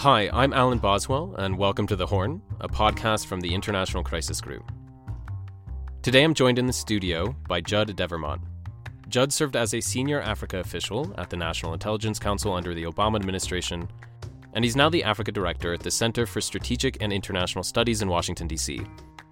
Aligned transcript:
Hi, 0.00 0.30
I'm 0.32 0.54
Alan 0.54 0.78
Boswell, 0.78 1.34
and 1.36 1.58
welcome 1.58 1.86
to 1.88 1.94
The 1.94 2.06
Horn, 2.06 2.40
a 2.58 2.68
podcast 2.70 3.26
from 3.26 3.40
the 3.40 3.52
International 3.52 4.02
Crisis 4.02 4.40
Group. 4.40 4.72
Today 6.00 6.24
I'm 6.24 6.32
joined 6.32 6.58
in 6.58 6.64
the 6.64 6.72
studio 6.72 7.36
by 7.46 7.60
Judd 7.60 7.94
Devermont. 7.94 8.40
Judd 9.08 9.30
served 9.30 9.56
as 9.56 9.74
a 9.74 9.80
senior 9.82 10.22
Africa 10.22 10.60
official 10.60 11.14
at 11.18 11.28
the 11.28 11.36
National 11.36 11.74
Intelligence 11.74 12.18
Council 12.18 12.54
under 12.54 12.72
the 12.72 12.84
Obama 12.84 13.16
administration, 13.16 13.86
and 14.54 14.64
he's 14.64 14.74
now 14.74 14.88
the 14.88 15.04
Africa 15.04 15.32
director 15.32 15.74
at 15.74 15.80
the 15.80 15.90
Center 15.90 16.24
for 16.24 16.40
Strategic 16.40 17.02
and 17.02 17.12
International 17.12 17.62
Studies 17.62 18.00
in 18.00 18.08
Washington, 18.08 18.46
D.C. 18.46 18.80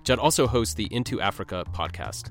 Judd 0.04 0.18
also 0.18 0.46
hosts 0.46 0.74
the 0.74 0.88
Into 0.90 1.18
Africa 1.18 1.64
podcast. 1.72 2.30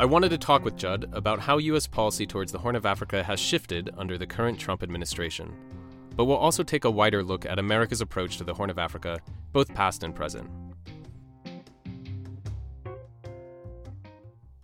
I 0.00 0.06
wanted 0.06 0.30
to 0.30 0.38
talk 0.38 0.64
with 0.64 0.76
Judd 0.76 1.08
about 1.12 1.38
how 1.38 1.58
U.S. 1.58 1.86
policy 1.86 2.26
towards 2.26 2.50
the 2.50 2.58
Horn 2.58 2.74
of 2.74 2.84
Africa 2.84 3.22
has 3.22 3.38
shifted 3.38 3.90
under 3.96 4.18
the 4.18 4.26
current 4.26 4.58
Trump 4.58 4.82
administration. 4.82 5.54
But 6.16 6.24
we'll 6.24 6.36
also 6.36 6.62
take 6.62 6.84
a 6.84 6.90
wider 6.90 7.22
look 7.22 7.46
at 7.46 7.58
America's 7.58 8.00
approach 8.00 8.36
to 8.38 8.44
the 8.44 8.54
Horn 8.54 8.70
of 8.70 8.78
Africa, 8.78 9.20
both 9.52 9.74
past 9.74 10.02
and 10.02 10.14
present. 10.14 10.50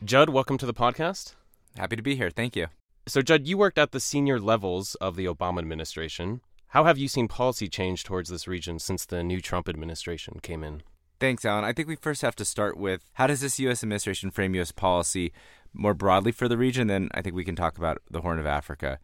Judd, 0.05 0.29
welcome 0.29 0.59
to 0.59 0.67
the 0.67 0.75
podcast. 0.75 1.35
Happy 1.77 1.97
to 1.97 2.03
be 2.03 2.15
here. 2.15 2.31
Thank 2.31 2.55
you. 2.55 2.69
So, 3.09 3.23
Judd, 3.23 3.47
you 3.47 3.59
worked 3.59 3.79
at 3.79 3.93
the 3.93 4.01
senior 4.01 4.39
levels 4.39 4.95
of 4.97 5.17
the 5.17 5.27
Obama 5.27 5.59
administration. 5.59 6.41
How 6.69 6.85
have 6.85 6.99
you 6.99 7.09
seen 7.09 7.29
policy 7.29 7.69
change 7.69 8.05
towards 8.05 8.29
this 8.29 8.47
region 8.47 8.79
since 8.79 9.07
the 9.07 9.23
new 9.23 9.41
Trump 9.41 9.69
administration 9.69 10.41
came 10.43 10.63
in? 10.63 10.83
Thanks, 11.19 11.45
Alan. 11.45 11.65
I 11.65 11.73
think 11.73 11.89
we 11.89 11.97
first 11.97 12.23
have 12.23 12.37
to 12.37 12.45
start 12.45 12.77
with 12.77 13.09
how 13.15 13.27
does 13.27 13.41
this 13.41 13.59
U.S. 13.61 13.83
administration 13.83 14.31
frame 14.31 14.55
U.S. 14.57 14.73
policy 14.73 15.33
more 15.73 15.95
broadly 15.95 16.33
for 16.33 16.47
the 16.49 16.59
region? 16.59 16.89
Then 16.89 17.09
I 17.15 17.23
think 17.23 17.35
we 17.35 17.45
can 17.45 17.57
talk 17.57 17.79
about 17.79 17.99
the 18.11 18.21
Horn 18.21 18.39
of 18.39 18.47
Africa. 18.47 18.99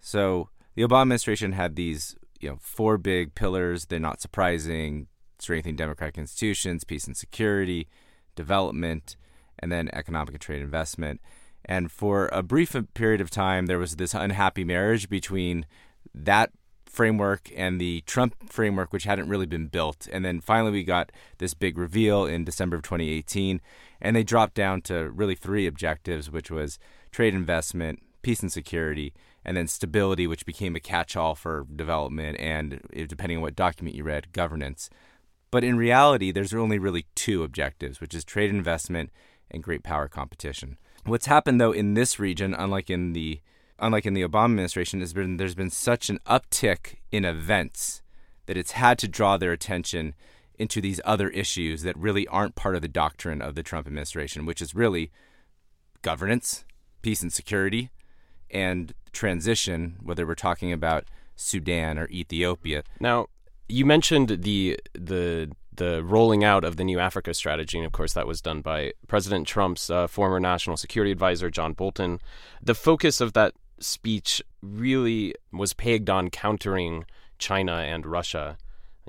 So 0.00 0.50
the 0.74 0.82
Obama 0.82 1.02
administration 1.02 1.52
had 1.52 1.76
these, 1.76 2.16
you 2.40 2.48
know, 2.48 2.58
four 2.60 2.98
big 2.98 3.34
pillars. 3.34 3.86
They're 3.86 3.98
not 3.98 4.20
surprising: 4.20 5.08
strengthening 5.38 5.76
democratic 5.76 6.18
institutions, 6.18 6.84
peace 6.84 7.06
and 7.06 7.16
security, 7.16 7.88
development, 8.34 9.16
and 9.58 9.70
then 9.70 9.88
economic 9.92 10.34
and 10.34 10.40
trade 10.40 10.62
investment. 10.62 11.20
And 11.64 11.90
for 11.90 12.28
a 12.32 12.42
brief 12.42 12.76
period 12.92 13.20
of 13.20 13.30
time, 13.30 13.66
there 13.66 13.78
was 13.78 13.96
this 13.96 14.14
unhappy 14.14 14.64
marriage 14.64 15.08
between 15.08 15.66
that 16.14 16.50
framework 16.84 17.50
and 17.56 17.80
the 17.80 18.02
Trump 18.02 18.34
framework, 18.50 18.92
which 18.92 19.04
hadn't 19.04 19.28
really 19.28 19.46
been 19.46 19.66
built. 19.66 20.06
And 20.12 20.24
then 20.24 20.40
finally, 20.40 20.70
we 20.70 20.84
got 20.84 21.10
this 21.38 21.54
big 21.54 21.76
reveal 21.76 22.24
in 22.24 22.44
December 22.44 22.76
of 22.76 22.82
2018, 22.82 23.60
and 24.00 24.14
they 24.14 24.22
dropped 24.22 24.54
down 24.54 24.82
to 24.82 25.10
really 25.10 25.34
three 25.34 25.66
objectives, 25.66 26.30
which 26.30 26.50
was 26.50 26.78
trade 27.10 27.34
investment, 27.34 28.00
peace 28.24 28.40
and 28.40 28.50
security, 28.50 29.14
and 29.44 29.56
then 29.56 29.68
stability, 29.68 30.26
which 30.26 30.46
became 30.46 30.74
a 30.74 30.80
catch 30.80 31.16
all 31.16 31.34
for 31.34 31.66
development 31.76 32.40
and, 32.40 32.80
depending 33.08 33.38
on 33.38 33.42
what 33.42 33.54
document 33.54 33.94
you 33.94 34.02
read, 34.02 34.32
governance. 34.32 34.90
But 35.50 35.62
in 35.62 35.76
reality, 35.76 36.32
there's 36.32 36.52
only 36.52 36.80
really 36.80 37.06
two 37.14 37.44
objectives, 37.44 38.00
which 38.00 38.14
is 38.14 38.24
trade 38.24 38.50
investment 38.50 39.10
and 39.50 39.62
great 39.62 39.84
power 39.84 40.08
competition. 40.08 40.78
What's 41.04 41.26
happened, 41.26 41.60
though, 41.60 41.70
in 41.70 41.94
this 41.94 42.18
region, 42.18 42.54
unlike 42.54 42.90
in 42.90 43.12
the 43.12 43.40
unlike 43.78 44.06
in 44.06 44.14
the 44.14 44.22
Obama 44.22 44.46
administration, 44.46 45.00
has 45.00 45.12
been 45.12 45.36
there's 45.36 45.54
been 45.54 45.70
such 45.70 46.08
an 46.08 46.18
uptick 46.26 46.96
in 47.12 47.24
events 47.24 48.02
that 48.46 48.56
it's 48.56 48.72
had 48.72 48.98
to 48.98 49.08
draw 49.08 49.36
their 49.36 49.52
attention 49.52 50.14
into 50.58 50.80
these 50.80 51.00
other 51.04 51.28
issues 51.30 51.82
that 51.82 51.96
really 51.96 52.26
aren't 52.28 52.54
part 52.54 52.76
of 52.76 52.82
the 52.82 52.88
doctrine 52.88 53.42
of 53.42 53.54
the 53.54 53.62
Trump 53.62 53.86
administration, 53.86 54.46
which 54.46 54.62
is 54.62 54.74
really 54.74 55.10
governance, 56.02 56.64
peace 57.02 57.22
and 57.22 57.32
security, 57.32 57.90
and 58.54 58.94
transition, 59.12 59.96
whether 60.02 60.26
we're 60.26 60.34
talking 60.34 60.72
about 60.72 61.04
Sudan 61.36 61.98
or 61.98 62.08
Ethiopia. 62.08 62.84
Now, 63.00 63.26
you 63.68 63.84
mentioned 63.84 64.28
the 64.42 64.78
the 64.94 65.50
the 65.76 66.04
rolling 66.04 66.44
out 66.44 66.62
of 66.62 66.76
the 66.76 66.84
new 66.84 67.00
Africa 67.00 67.34
strategy, 67.34 67.78
and 67.78 67.86
of 67.86 67.92
course 67.92 68.12
that 68.12 68.26
was 68.26 68.40
done 68.40 68.60
by 68.60 68.92
President 69.08 69.46
Trump's 69.46 69.90
uh, 69.90 70.06
former 70.06 70.38
national 70.38 70.76
security 70.76 71.10
advisor 71.10 71.50
John 71.50 71.72
Bolton. 71.72 72.20
The 72.62 72.74
focus 72.74 73.20
of 73.20 73.32
that 73.32 73.54
speech 73.80 74.40
really 74.62 75.34
was 75.52 75.72
pegged 75.72 76.08
on 76.08 76.30
countering 76.30 77.04
China 77.38 77.72
and 77.72 78.06
Russia, 78.06 78.56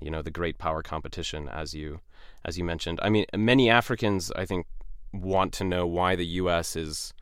you 0.01 0.09
know, 0.09 0.23
the 0.23 0.31
great 0.31 0.57
power 0.57 0.81
competition 0.81 1.47
as 1.47 1.73
you 1.73 1.99
as 2.43 2.57
you 2.57 2.63
mentioned. 2.63 2.99
I 3.03 3.09
mean, 3.09 3.25
many 3.35 3.69
Africans 3.69 4.31
I 4.35 4.45
think 4.45 4.65
want 5.13 5.53
to 5.53 5.63
know 5.63 5.85
why 5.85 6.15
the 6.15 6.25
US 6.25 6.75
is 6.75 7.13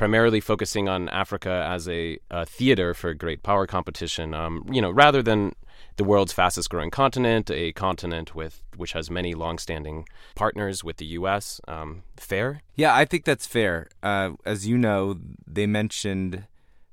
primarily 0.00 0.40
focusing 0.40 0.88
on 0.88 1.10
Africa 1.10 1.66
as 1.68 1.86
a, 1.86 2.18
a 2.30 2.46
theater 2.46 2.94
for 2.94 3.12
great 3.12 3.42
power 3.42 3.66
competition, 3.66 4.32
um, 4.32 4.64
you 4.72 4.80
know, 4.80 4.90
rather 4.90 5.22
than 5.22 5.54
the 5.96 6.04
world's 6.04 6.32
fastest 6.32 6.70
growing 6.70 6.90
continent, 6.90 7.50
a 7.50 7.70
continent 7.72 8.34
with 8.34 8.62
which 8.78 8.92
has 8.92 9.10
many 9.10 9.34
long-standing 9.34 10.06
partners 10.34 10.82
with 10.82 10.96
the 10.96 11.04
U.S. 11.04 11.60
Um, 11.68 12.02
fair? 12.16 12.62
Yeah, 12.76 12.94
I 12.96 13.04
think 13.04 13.26
that's 13.26 13.46
fair. 13.46 13.90
Uh, 14.02 14.30
as 14.46 14.66
you 14.66 14.78
know, 14.78 15.18
they 15.46 15.66
mentioned 15.66 16.46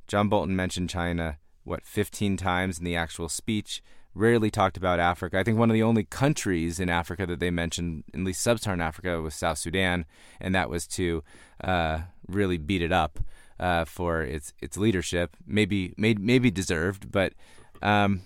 John 0.09 0.28
Bolton 0.28 0.57
mentioned 0.57 0.89
China, 0.89 1.38
what, 1.63 1.85
15 1.85 2.35
times 2.35 2.78
in 2.78 2.84
the 2.84 2.97
actual 2.97 3.29
speech, 3.29 3.81
rarely 4.17 4.50
talked 4.50 4.78
about 4.78 5.00
Africa. 5.00 5.39
I 5.39 5.44
think 5.44 5.57
one 5.57 5.69
of 5.69 5.73
the 5.73 5.83
only 5.83 6.03
countries 6.03 6.79
in 6.79 6.89
Africa 6.89 7.25
that 7.28 7.39
they 7.39 7.51
mentioned, 7.51 8.03
at 8.13 8.19
least 8.19 8.41
sub 8.41 8.59
Saharan 8.59 8.81
Africa, 8.81 9.22
was 9.22 9.35
South 9.35 9.57
Sudan, 9.57 10.05
and 10.41 10.55
that 10.55 10.69
was 10.69 10.88
to 10.88 11.23
uh, 11.63 12.00
really 12.27 12.57
beat 12.57 12.81
it 12.81 12.91
up 12.91 13.19
uh, 13.59 13.85
for 13.85 14.22
its 14.22 14.53
its 14.61 14.77
leadership. 14.77 15.38
Maybe, 15.45 15.94
maybe, 15.97 16.22
maybe 16.22 16.51
deserved, 16.51 17.11
but. 17.11 17.33
Um, 17.81 18.22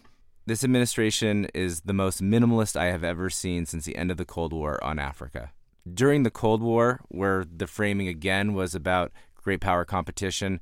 this 0.47 0.63
administration 0.63 1.47
is 1.53 1.81
the 1.81 1.93
most 1.93 2.21
minimalist 2.21 2.75
I 2.75 2.85
have 2.85 3.03
ever 3.03 3.29
seen 3.29 3.67
since 3.67 3.85
the 3.85 3.95
end 3.95 4.09
of 4.09 4.17
the 4.17 4.25
Cold 4.25 4.53
War 4.53 4.83
on 4.83 4.97
Africa. 4.97 5.51
During 5.91 6.23
the 6.23 6.31
Cold 6.31 6.63
War, 6.63 7.01
where 7.09 7.45
the 7.45 7.67
framing 7.67 8.07
again 8.07 8.53
was 8.53 8.73
about 8.73 9.11
great 9.35 9.61
power 9.61 9.85
competition, 9.85 10.59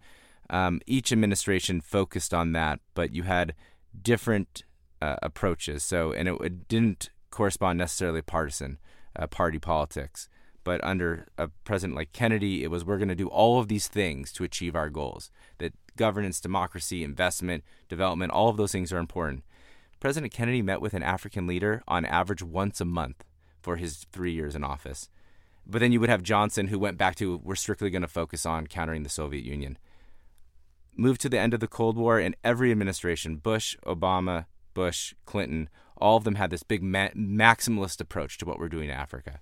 um, 0.49 0.81
each 0.85 1.11
administration 1.11 1.79
focused 1.79 2.33
on 2.33 2.51
that, 2.51 2.81
but 2.93 3.13
you 3.15 3.23
had 3.23 3.53
different 4.01 4.63
uh, 5.01 5.15
approaches. 5.21 5.83
So, 5.83 6.11
and 6.11 6.27
it, 6.27 6.35
it, 6.41 6.67
didn't 6.67 7.09
correspond 7.31 7.77
necessarily 7.77 8.21
partisan 8.21 8.79
uh, 9.15 9.27
party 9.27 9.59
politics. 9.59 10.29
But 10.63 10.83
under 10.83 11.27
a 11.37 11.47
president 11.63 11.95
like 11.95 12.11
Kennedy, 12.11 12.63
it 12.63 12.71
was 12.71 12.83
we're 12.83 12.97
going 12.97 13.07
to 13.09 13.15
do 13.15 13.27
all 13.27 13.59
of 13.59 13.69
these 13.69 13.87
things 13.87 14.31
to 14.33 14.43
achieve 14.43 14.75
our 14.75 14.89
goals. 14.89 15.31
That 15.57 15.73
governance, 15.95 16.39
democracy, 16.39 17.03
investment, 17.03 17.63
development, 17.87 18.31
all 18.31 18.49
of 18.49 18.57
those 18.57 18.71
things 18.71 18.91
are 18.91 18.97
important. 18.97 19.43
President 19.99 20.33
Kennedy 20.33 20.61
met 20.61 20.81
with 20.81 20.93
an 20.93 21.03
African 21.03 21.47
leader 21.47 21.81
on 21.87 22.05
average 22.05 22.43
once 22.43 22.79
a 22.79 22.85
month 22.85 23.23
for 23.61 23.77
his 23.77 24.05
three 24.11 24.31
years 24.31 24.55
in 24.55 24.63
office. 24.63 25.09
But 25.65 25.79
then 25.79 25.91
you 25.91 25.99
would 25.99 26.09
have 26.09 26.23
Johnson, 26.23 26.67
who 26.67 26.79
went 26.79 26.97
back 26.97 27.15
to 27.15 27.37
we're 27.37 27.55
strictly 27.55 27.89
going 27.89 28.01
to 28.01 28.07
focus 28.07 28.45
on 28.45 28.67
countering 28.67 29.03
the 29.03 29.09
Soviet 29.09 29.43
Union 29.43 29.77
moved 30.99 31.21
to 31.21 31.29
the 31.29 31.39
end 31.39 31.53
of 31.53 31.59
the 31.59 31.67
Cold 31.67 31.97
War, 31.97 32.19
and 32.19 32.35
every 32.43 32.71
administration 32.71 33.37
Bush, 33.37 33.75
Obama, 33.85 34.45
Bush, 34.73 35.13
Clinton 35.25 35.69
all 35.99 36.17
of 36.17 36.23
them 36.23 36.35
had 36.35 36.49
this 36.49 36.63
big 36.63 36.81
ma- 36.81 37.09
maximalist 37.09 38.01
approach 38.01 38.37
to 38.37 38.45
what 38.45 38.59
we're 38.59 38.69
doing 38.69 38.89
in 38.89 38.95
Africa. 38.95 39.39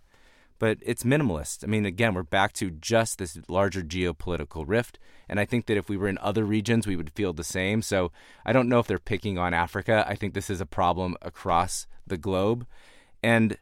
But 0.59 0.79
it's 0.81 1.03
minimalist. 1.03 1.63
I 1.63 1.67
mean, 1.67 1.85
again, 1.85 2.15
we're 2.15 2.23
back 2.23 2.51
to 2.53 2.71
just 2.71 3.19
this 3.19 3.38
larger 3.47 3.83
geopolitical 3.83 4.63
rift. 4.65 4.97
And 5.29 5.39
I 5.39 5.45
think 5.45 5.67
that 5.67 5.77
if 5.77 5.88
we 5.88 5.97
were 5.97 6.07
in 6.07 6.17
other 6.17 6.43
regions, 6.43 6.88
we 6.88 6.95
would 6.95 7.11
feel 7.11 7.31
the 7.31 7.43
same. 7.43 7.83
So 7.83 8.11
I 8.43 8.53
don't 8.53 8.67
know 8.67 8.79
if 8.79 8.88
they're 8.88 8.97
picking 8.97 9.38
on 9.38 9.53
Africa. 9.53 10.03
I 10.07 10.15
think 10.15 10.33
this 10.33 10.49
is 10.49 10.59
a 10.59 10.65
problem 10.65 11.15
across 11.21 11.85
the 12.07 12.17
globe. 12.17 12.65
And 13.21 13.57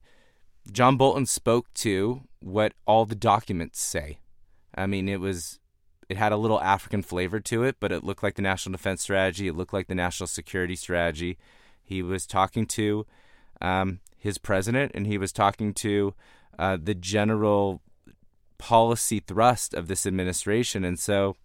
John 0.72 0.96
Bolton 0.96 1.26
spoke 1.26 1.74
to 1.76 2.22
what 2.40 2.74
all 2.88 3.06
the 3.06 3.16
documents 3.16 3.82
say. 3.82 4.20
I 4.74 4.86
mean, 4.86 5.10
it 5.10 5.20
was 5.20 5.60
it 6.10 6.18
had 6.18 6.32
a 6.32 6.38
little 6.38 6.62
African 6.62 7.02
flavor 7.02 7.40
to 7.42 7.64
it, 7.64 7.78
but 7.80 7.92
it 7.92 8.04
looked 8.04 8.24
like 8.24 8.36
the 8.36 8.42
national 8.42 8.74
defense 8.74 9.02
strategy. 9.02 9.48
It 9.48 9.56
looked 9.56 9.74
like 9.74 9.88
the 9.88 9.96
national 9.96 10.28
security 10.28 10.76
strategy. 10.76 11.38
He 11.84 12.02
was 12.02 12.26
talking 12.26 12.66
to 12.68 13.06
um, 13.62 14.00
his 14.18 14.38
president, 14.38 14.92
and 14.96 15.08
he 15.08 15.18
was 15.18 15.32
talking 15.32 15.74
to 15.76 16.14
uh, 16.60 16.78
the 16.82 16.96
general 16.96 17.82
policy 18.58 19.20
thrust 19.20 19.74
of 19.74 19.88
this 19.88 20.06
administration. 20.06 20.84
And 20.84 21.00
so, 21.00 21.36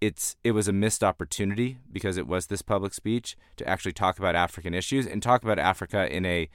it's 0.00 0.36
it 0.44 0.52
was 0.52 0.68
a 0.68 0.72
missed 0.72 1.02
opportunity 1.02 1.78
because 1.90 2.16
it 2.16 2.26
was 2.26 2.46
this 2.46 2.62
public 2.62 2.94
speech 2.94 3.36
to 3.56 3.68
actually 3.68 3.92
talk 3.92 4.18
about 4.18 4.36
African 4.36 4.74
issues 4.74 5.06
and 5.06 5.22
talk 5.22 5.42
about 5.42 5.58
Africa 5.58 6.14
in 6.14 6.24
a 6.24 6.48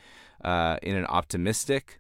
uh, 0.44 0.78
in 0.82 0.96
an 0.96 1.06
optimistic 1.08 2.00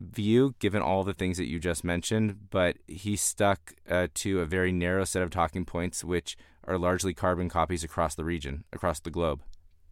view, 0.00 0.54
given 0.58 0.82
all 0.82 1.04
the 1.04 1.14
things 1.14 1.36
that 1.36 1.48
you 1.48 1.58
just 1.58 1.84
mentioned, 1.84 2.48
but 2.50 2.76
he 2.86 3.16
stuck 3.16 3.74
uh, 3.88 4.08
to 4.14 4.40
a 4.40 4.46
very 4.46 4.72
narrow 4.72 5.04
set 5.04 5.22
of 5.22 5.30
talking 5.30 5.64
points, 5.64 6.02
which 6.02 6.36
are 6.66 6.78
largely 6.78 7.14
carbon 7.14 7.48
copies 7.48 7.84
across 7.84 8.14
the 8.14 8.24
region, 8.24 8.64
across 8.72 9.00
the 9.00 9.10
globe. 9.10 9.42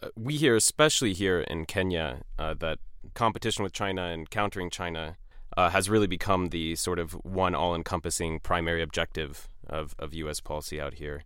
Uh, 0.02 0.08
we 0.16 0.36
hear, 0.36 0.56
especially 0.56 1.12
here 1.12 1.40
in 1.40 1.66
Kenya, 1.66 2.22
uh, 2.38 2.54
that 2.54 2.78
competition 3.14 3.62
with 3.62 3.72
China 3.72 4.02
and 4.04 4.30
countering 4.30 4.70
China 4.70 5.16
uh, 5.56 5.70
has 5.70 5.90
really 5.90 6.06
become 6.06 6.48
the 6.48 6.74
sort 6.76 6.98
of 6.98 7.12
one 7.24 7.54
all 7.54 7.74
encompassing 7.74 8.40
primary 8.40 8.82
objective 8.82 9.48
of, 9.66 9.94
of 9.98 10.14
U.S. 10.14 10.40
policy 10.40 10.80
out 10.80 10.94
here. 10.94 11.22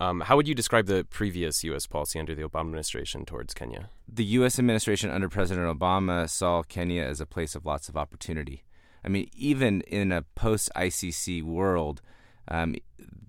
Um, 0.00 0.20
how 0.20 0.36
would 0.36 0.46
you 0.46 0.54
describe 0.54 0.86
the 0.86 1.04
previous 1.10 1.64
U.S. 1.64 1.86
policy 1.86 2.18
under 2.18 2.34
the 2.34 2.42
Obama 2.42 2.66
administration 2.66 3.24
towards 3.24 3.52
Kenya? 3.52 3.90
The 4.08 4.24
U.S. 4.24 4.58
administration 4.58 5.10
under 5.10 5.28
President 5.28 5.66
Obama 5.66 6.28
saw 6.28 6.62
Kenya 6.62 7.02
as 7.02 7.20
a 7.20 7.26
place 7.26 7.54
of 7.54 7.66
lots 7.66 7.88
of 7.88 7.96
opportunity. 7.96 8.64
I 9.04 9.08
mean, 9.08 9.28
even 9.32 9.80
in 9.82 10.12
a 10.12 10.22
post 10.22 10.70
ICC 10.76 11.42
world, 11.42 12.00
um, 12.46 12.76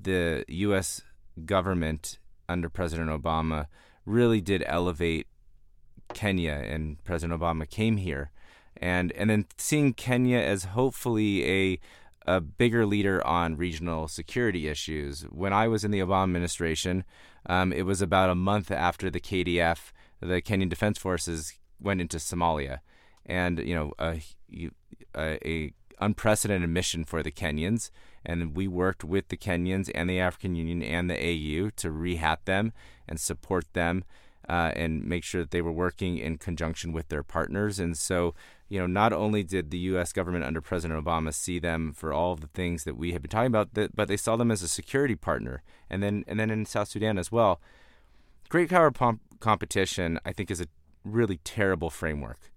the 0.01 0.45
U.S. 0.47 1.01
government 1.45 2.19
under 2.47 2.69
President 2.69 3.09
Obama 3.09 3.65
really 4.05 4.41
did 4.41 4.63
elevate 4.67 5.27
Kenya, 6.13 6.53
and 6.53 7.03
President 7.03 7.39
Obama 7.39 7.69
came 7.69 7.97
here, 7.97 8.31
and 8.77 9.11
and 9.13 9.29
then 9.29 9.45
seeing 9.57 9.93
Kenya 9.93 10.39
as 10.39 10.65
hopefully 10.65 11.45
a 11.45 11.79
a 12.25 12.39
bigger 12.41 12.85
leader 12.85 13.25
on 13.25 13.57
regional 13.57 14.07
security 14.07 14.67
issues. 14.67 15.21
When 15.23 15.53
I 15.53 15.67
was 15.67 15.83
in 15.83 15.91
the 15.91 15.99
Obama 15.99 16.23
administration, 16.23 17.03
um, 17.45 17.71
it 17.73 17.83
was 17.83 18.01
about 18.01 18.29
a 18.29 18.35
month 18.35 18.71
after 18.71 19.09
the 19.09 19.19
KDF, 19.19 19.91
the 20.19 20.41
Kenyan 20.41 20.69
Defense 20.69 20.97
Forces, 20.97 21.53
went 21.81 22.01
into 22.01 22.17
Somalia, 22.17 22.79
and 23.25 23.59
you 23.59 23.73
know 23.73 23.93
a, 23.99 24.21
a, 25.15 25.47
a 25.47 25.73
unprecedented 25.99 26.69
mission 26.69 27.03
for 27.03 27.23
the 27.23 27.31
Kenyans. 27.31 27.89
And 28.25 28.55
we 28.55 28.67
worked 28.67 29.03
with 29.03 29.29
the 29.29 29.37
Kenyans 29.37 29.89
and 29.95 30.09
the 30.09 30.19
African 30.19 30.55
Union 30.55 30.83
and 30.83 31.09
the 31.09 31.15
AU 31.15 31.69
to 31.77 31.89
rehat 31.89 32.39
them 32.45 32.73
and 33.07 33.19
support 33.19 33.73
them 33.73 34.03
uh, 34.49 34.71
and 34.75 35.05
make 35.05 35.23
sure 35.23 35.41
that 35.41 35.51
they 35.51 35.61
were 35.61 35.71
working 35.71 36.17
in 36.17 36.37
conjunction 36.37 36.91
with 36.91 37.09
their 37.09 37.23
partners. 37.23 37.79
And 37.79 37.95
so, 37.95 38.33
you 38.67 38.79
know, 38.79 38.87
not 38.87 39.13
only 39.13 39.43
did 39.43 39.69
the 39.69 39.77
U.S. 39.79 40.11
government 40.11 40.43
under 40.43 40.59
President 40.59 41.03
Obama 41.03 41.33
see 41.33 41.59
them 41.59 41.93
for 41.93 42.11
all 42.11 42.33
of 42.33 42.41
the 42.41 42.47
things 42.47 42.83
that 42.83 42.97
we 42.97 43.13
have 43.13 43.21
been 43.21 43.29
talking 43.29 43.53
about, 43.55 43.69
but 43.73 44.07
they 44.07 44.17
saw 44.17 44.35
them 44.35 44.49
as 44.51 44.63
a 44.63 44.67
security 44.67 45.15
partner. 45.15 45.61
And 45.89 46.01
then, 46.01 46.23
and 46.27 46.39
then 46.39 46.49
in 46.49 46.65
South 46.65 46.87
Sudan 46.87 47.17
as 47.17 47.31
well. 47.31 47.61
Great 48.49 48.69
power 48.69 48.91
competition, 49.39 50.19
I 50.25 50.33
think, 50.33 50.49
is 50.49 50.59
a 50.59 50.67
really 51.05 51.37
terrible 51.43 51.91
framework. 51.91 52.51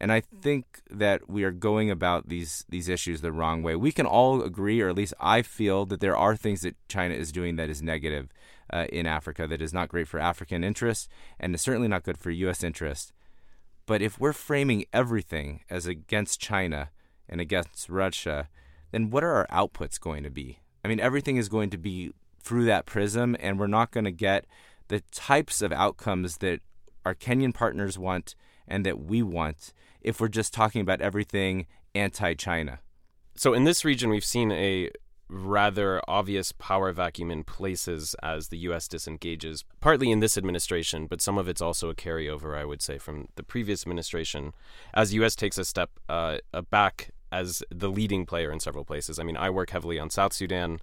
And 0.00 0.12
I 0.12 0.20
think 0.20 0.80
that 0.90 1.28
we 1.28 1.42
are 1.44 1.50
going 1.50 1.90
about 1.90 2.28
these 2.28 2.64
these 2.68 2.88
issues 2.88 3.20
the 3.20 3.32
wrong 3.32 3.62
way. 3.62 3.74
We 3.74 3.92
can 3.92 4.06
all 4.06 4.42
agree, 4.42 4.80
or 4.80 4.88
at 4.88 4.96
least 4.96 5.14
I 5.20 5.42
feel, 5.42 5.86
that 5.86 6.00
there 6.00 6.16
are 6.16 6.36
things 6.36 6.60
that 6.60 6.76
China 6.88 7.14
is 7.14 7.32
doing 7.32 7.56
that 7.56 7.68
is 7.68 7.82
negative 7.82 8.28
uh, 8.72 8.86
in 8.90 9.06
Africa 9.06 9.46
that 9.48 9.62
is 9.62 9.72
not 9.72 9.88
great 9.88 10.08
for 10.08 10.20
African 10.20 10.62
interests 10.62 11.08
and 11.40 11.54
is 11.54 11.62
certainly 11.62 11.88
not 11.88 12.04
good 12.04 12.18
for 12.18 12.30
U.S. 12.30 12.62
interests. 12.62 13.12
But 13.86 14.02
if 14.02 14.20
we're 14.20 14.32
framing 14.32 14.84
everything 14.92 15.62
as 15.70 15.86
against 15.86 16.40
China 16.40 16.90
and 17.28 17.40
against 17.40 17.88
Russia, 17.88 18.48
then 18.92 19.10
what 19.10 19.24
are 19.24 19.34
our 19.34 19.46
outputs 19.48 19.98
going 19.98 20.22
to 20.22 20.30
be? 20.30 20.60
I 20.84 20.88
mean, 20.88 21.00
everything 21.00 21.38
is 21.38 21.48
going 21.48 21.70
to 21.70 21.78
be 21.78 22.12
through 22.40 22.66
that 22.66 22.86
prism, 22.86 23.36
and 23.40 23.58
we're 23.58 23.66
not 23.66 23.90
going 23.90 24.04
to 24.04 24.12
get 24.12 24.46
the 24.88 25.00
types 25.10 25.60
of 25.62 25.72
outcomes 25.72 26.38
that 26.38 26.60
our 27.04 27.14
Kenyan 27.14 27.54
partners 27.54 27.98
want 27.98 28.34
and 28.68 28.84
that 28.86 29.00
we 29.00 29.22
want 29.22 29.72
if 30.00 30.20
we're 30.20 30.28
just 30.28 30.54
talking 30.54 30.80
about 30.80 31.00
everything 31.00 31.66
anti 31.94 32.34
China. 32.34 32.80
So, 33.34 33.54
in 33.54 33.64
this 33.64 33.84
region, 33.84 34.10
we've 34.10 34.24
seen 34.24 34.50
a 34.52 34.90
rather 35.28 36.00
obvious 36.08 36.52
power 36.52 36.90
vacuum 36.92 37.30
in 37.30 37.44
places 37.44 38.16
as 38.22 38.48
the 38.48 38.58
U.S. 38.58 38.88
disengages, 38.88 39.64
partly 39.80 40.10
in 40.10 40.20
this 40.20 40.38
administration, 40.38 41.06
but 41.06 41.20
some 41.20 41.36
of 41.36 41.48
it's 41.48 41.60
also 41.60 41.90
a 41.90 41.94
carryover, 41.94 42.56
I 42.56 42.64
would 42.64 42.80
say, 42.80 42.98
from 42.98 43.28
the 43.36 43.42
previous 43.42 43.82
administration, 43.82 44.54
as 44.94 45.14
U.S. 45.14 45.36
takes 45.36 45.58
a 45.58 45.64
step 45.64 45.90
uh, 46.08 46.38
back 46.70 47.10
as 47.30 47.62
the 47.70 47.90
leading 47.90 48.24
player 48.24 48.50
in 48.50 48.60
several 48.60 48.84
places. 48.84 49.18
I 49.18 49.22
mean, 49.22 49.36
I 49.36 49.50
work 49.50 49.70
heavily 49.70 49.98
on 49.98 50.08
South 50.08 50.32
Sudan, 50.32 50.80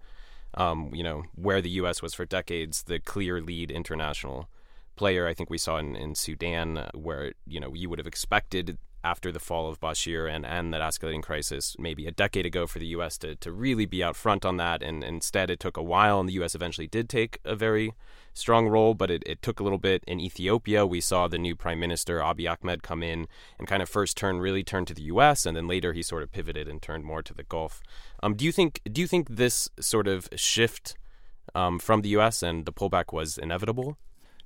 um, 0.53 0.91
you 0.93 1.03
know, 1.03 1.23
where 1.33 1.61
the 1.61 1.71
U.S. 1.71 2.01
was 2.01 2.13
for 2.13 2.25
decades 2.25 2.83
the 2.83 2.99
clear 2.99 3.41
lead 3.41 3.71
international 3.71 4.47
player. 4.95 5.27
I 5.27 5.33
think 5.33 5.50
we 5.50 5.57
saw 5.57 5.77
in, 5.77 5.95
in 5.95 6.15
Sudan, 6.15 6.89
where, 6.94 7.33
you 7.45 7.59
know, 7.59 7.74
you 7.74 7.89
would 7.89 8.00
have 8.00 8.07
expected 8.07 8.77
after 9.06 9.31
the 9.31 9.39
fall 9.39 9.69
of 9.69 9.80
Bashir 9.80 10.27
and, 10.27 10.45
and 10.45 10.74
that 10.74 10.81
escalating 10.81 11.21
crisis 11.21 11.75
maybe 11.77 12.07
a 12.07 12.12
decade 12.12 12.45
ago 12.45 12.65
for 12.65 12.80
the 12.80 12.88
U.S. 12.88 13.19
to, 13.19 13.36
to 13.36 13.51
really 13.51 13.86
be 13.86 14.03
out 14.03 14.15
front 14.15 14.44
on 14.44 14.57
that. 14.57 14.81
And 14.81 15.03
instead, 15.03 15.51
it 15.51 15.59
took 15.59 15.77
a 15.77 15.83
while, 15.83 16.19
and 16.19 16.27
the 16.27 16.33
U.S. 16.33 16.56
eventually 16.56 16.88
did 16.88 17.07
take 17.07 17.39
a 17.45 17.56
very 17.56 17.94
strong 18.33 18.68
role, 18.68 18.95
but 18.95 19.12
it, 19.12 19.21
it 19.27 19.44
took 19.44 19.59
a 19.59 19.63
little 19.63 19.77
bit. 19.77 20.03
In 20.07 20.19
Ethiopia, 20.19 20.88
we 20.88 21.01
saw 21.01 21.27
the 21.27 21.38
new 21.38 21.56
prime 21.56 21.80
minister, 21.80 22.19
Abiy 22.19 22.50
Ahmed, 22.51 22.81
come 22.81 23.03
in 23.03 23.27
and 23.59 23.68
kind 23.68 23.83
of 23.83 23.88
first 23.88 24.18
turn, 24.18 24.39
really 24.39 24.63
turn 24.63 24.86
to 24.86 24.95
the 24.95 25.03
U.S., 25.03 25.45
and 25.45 25.56
then 25.56 25.68
later 25.68 25.94
he 25.94 26.01
sort 26.01 26.24
of 26.24 26.31
pivoted 26.31 26.68
and 26.68 26.81
turned 26.81 27.06
more 27.06 27.21
to 27.21 27.33
the 27.33 27.44
Gulf. 27.44 27.83
Um, 28.24 28.33
do 28.33 28.44
you 28.44 28.51
think 28.51 28.81
do 28.92 29.01
you 29.01 29.07
think 29.07 29.30
this 29.30 29.69
sort 29.80 30.07
of 30.07 30.27
shift 30.36 30.95
um, 31.53 31.77
from 31.77 32.01
the 32.01 32.09
U.S. 32.09 32.42
and 32.42 32.65
the 32.65 32.74
pullback 32.74 33.13
was 33.13 33.38
inevitable? 33.38 33.97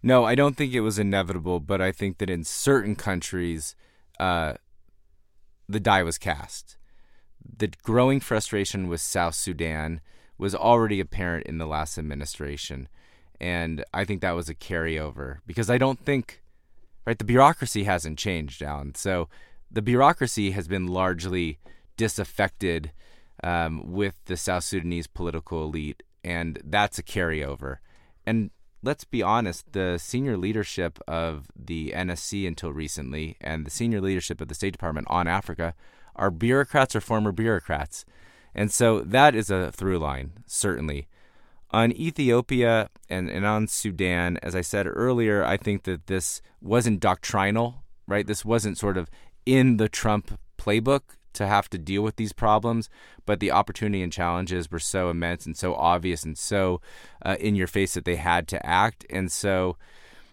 No, 0.02 0.24
I 0.24 0.36
don't 0.36 0.56
think 0.56 0.74
it 0.74 0.82
was 0.82 0.98
inevitable, 0.98 1.60
but 1.60 1.82
I 1.82 1.92
think 1.92 2.18
that 2.20 2.30
in 2.30 2.44
certain 2.44 2.96
countries– 2.96 3.76
uh, 4.20 4.54
the 5.68 5.80
die 5.80 6.04
was 6.04 6.18
cast. 6.18 6.78
The 7.58 7.72
growing 7.84 8.20
frustration 8.20 8.88
with 8.88 9.02
South 9.02 9.36
Sudan 9.36 10.02
was 10.38 10.54
already 10.54 11.00
apparent 11.00 11.48
in 11.48 11.58
the 11.58 11.68
last 11.68 11.98
administration. 11.98 12.88
And 13.40 13.84
I 13.94 14.04
think 14.04 14.22
that 14.22 14.36
was 14.36 14.50
a 14.50 14.56
carryover 14.56 15.38
because 15.46 15.70
I 15.70 15.78
don't 15.78 16.00
think, 16.00 16.44
right, 17.06 17.18
the 17.18 17.24
bureaucracy 17.24 17.86
hasn't 17.86 18.20
changed, 18.20 18.62
Alan. 18.62 18.96
So 18.96 19.30
the 19.72 19.82
bureaucracy 19.82 20.52
has 20.52 20.68
been 20.68 20.88
largely 20.88 21.60
disaffected 21.96 22.92
um, 23.44 23.92
with 23.92 24.16
the 24.26 24.36
South 24.36 24.66
Sudanese 24.66 25.08
political 25.08 25.64
elite, 25.64 26.04
and 26.24 26.62
that's 26.66 27.00
a 27.00 27.04
carryover. 27.04 27.78
And 28.26 28.52
let's 28.82 29.04
be 29.04 29.22
honest, 29.22 29.72
the 29.74 29.98
senior 29.98 30.38
leadership 30.38 31.00
of 31.08 31.48
the 31.56 31.92
NSC 31.96 32.48
until 32.48 32.72
recently 32.72 33.36
and 33.42 33.66
the 33.66 33.72
senior 33.72 34.02
leadership 34.02 34.42
of 34.42 34.48
the 34.48 34.56
State 34.56 34.72
Department 34.72 35.08
on 35.10 35.28
Africa 35.28 35.74
are 36.16 36.32
bureaucrats 36.32 36.96
or 36.96 37.02
former 37.02 37.32
bureaucrats. 37.32 38.06
And 38.56 38.72
so 38.72 39.02
that 39.02 39.36
is 39.36 39.50
a 39.50 39.72
through 39.72 40.00
line, 40.00 40.34
certainly. 40.46 41.08
On 41.72 41.92
Ethiopia 41.92 42.90
and, 43.10 43.30
and 43.30 43.46
on 43.46 43.68
Sudan, 43.68 44.38
as 44.42 44.56
I 44.56 44.62
said 44.62 44.88
earlier, 44.88 45.44
I 45.44 45.58
think 45.58 45.84
that 45.84 46.08
this 46.08 46.42
wasn't 46.62 47.00
doctrinal, 47.00 47.84
right? 48.08 48.26
This 48.26 48.44
wasn't 48.44 48.78
sort 48.78 48.98
of 48.98 49.10
in 49.46 49.78
the 49.78 49.88
Trump 49.88 50.40
playbook 50.58 51.02
to 51.34 51.48
have 51.48 51.70
to 51.70 51.78
deal 51.78 52.02
with 52.02 52.16
these 52.16 52.34
problems, 52.34 52.90
but 53.26 53.40
the 53.40 53.52
opportunity 53.52 54.02
and 54.02 54.12
challenges 54.12 54.72
were 54.72 54.80
so 54.80 55.10
immense 55.10 55.46
and 55.46 55.58
so 55.58 55.76
obvious 55.76 56.24
and 56.24 56.38
so 56.38 56.82
uh, 57.26 57.36
in 57.40 57.56
your 57.56 57.68
face 57.68 57.94
that 57.94 58.06
they 58.06 58.16
had 58.16 58.48
to 58.48 58.66
act. 58.66 59.06
And 59.10 59.32
so 59.32 59.78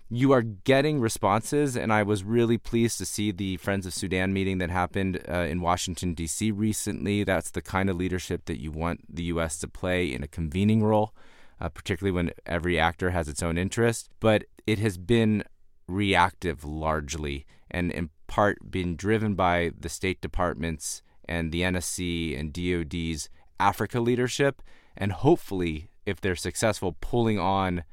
you 0.09 0.31
are 0.33 0.43
getting 0.43 1.01
responses, 1.01 1.77
and 1.77 1.93
I 1.93 2.05
was 2.05 2.23
really 2.23 2.59
pleased 2.59 2.99
to 2.99 3.05
see 3.05 3.33
the 3.33 3.57
Friends 3.57 3.87
of 3.87 3.95
Sudan 3.95 4.33
meeting 4.33 4.59
that 4.59 4.71
happened 4.71 5.21
uh, 5.29 5.39
in 5.39 5.61
Washington, 5.61 6.15
D.C. 6.15 6.53
recently. 6.53 7.25
That's 7.25 7.51
the 7.51 7.63
kind 7.63 7.91
of 7.91 7.97
leadership 7.97 8.45
that 8.45 8.61
you 8.61 8.71
want 8.71 9.15
the 9.15 9.25
U.S. 9.25 9.59
to 9.59 9.69
play 9.69 10.13
in 10.13 10.23
a 10.23 10.29
convening 10.29 10.85
role, 10.85 11.13
uh, 11.61 11.69
particularly 11.71 12.15
when 12.15 12.31
every 12.47 12.79
actor 12.79 13.11
has 13.11 13.29
its 13.29 13.43
own 13.43 13.59
interest. 13.59 14.09
But 14.21 14.45
it 14.65 14.79
has 14.79 14.97
been 14.97 15.43
reactive 15.89 16.65
largely 16.65 17.47
and 17.71 17.91
in 17.93 18.11
part 18.27 18.71
being 18.71 18.97
driven 18.97 19.35
by 19.35 19.73
the 19.79 19.89
State 19.89 20.21
Department's 20.21 21.03
and 21.29 21.53
the 21.53 21.63
NSC 21.63 22.39
and 22.39 22.53
DoD's 22.53 23.29
Africa 23.59 24.01
leadership, 24.01 24.63
and 24.97 25.13
hopefully, 25.13 25.91
if 26.05 26.21
they're 26.21 26.37
successful, 26.37 26.97
pulling 27.01 27.39
on 27.39 27.85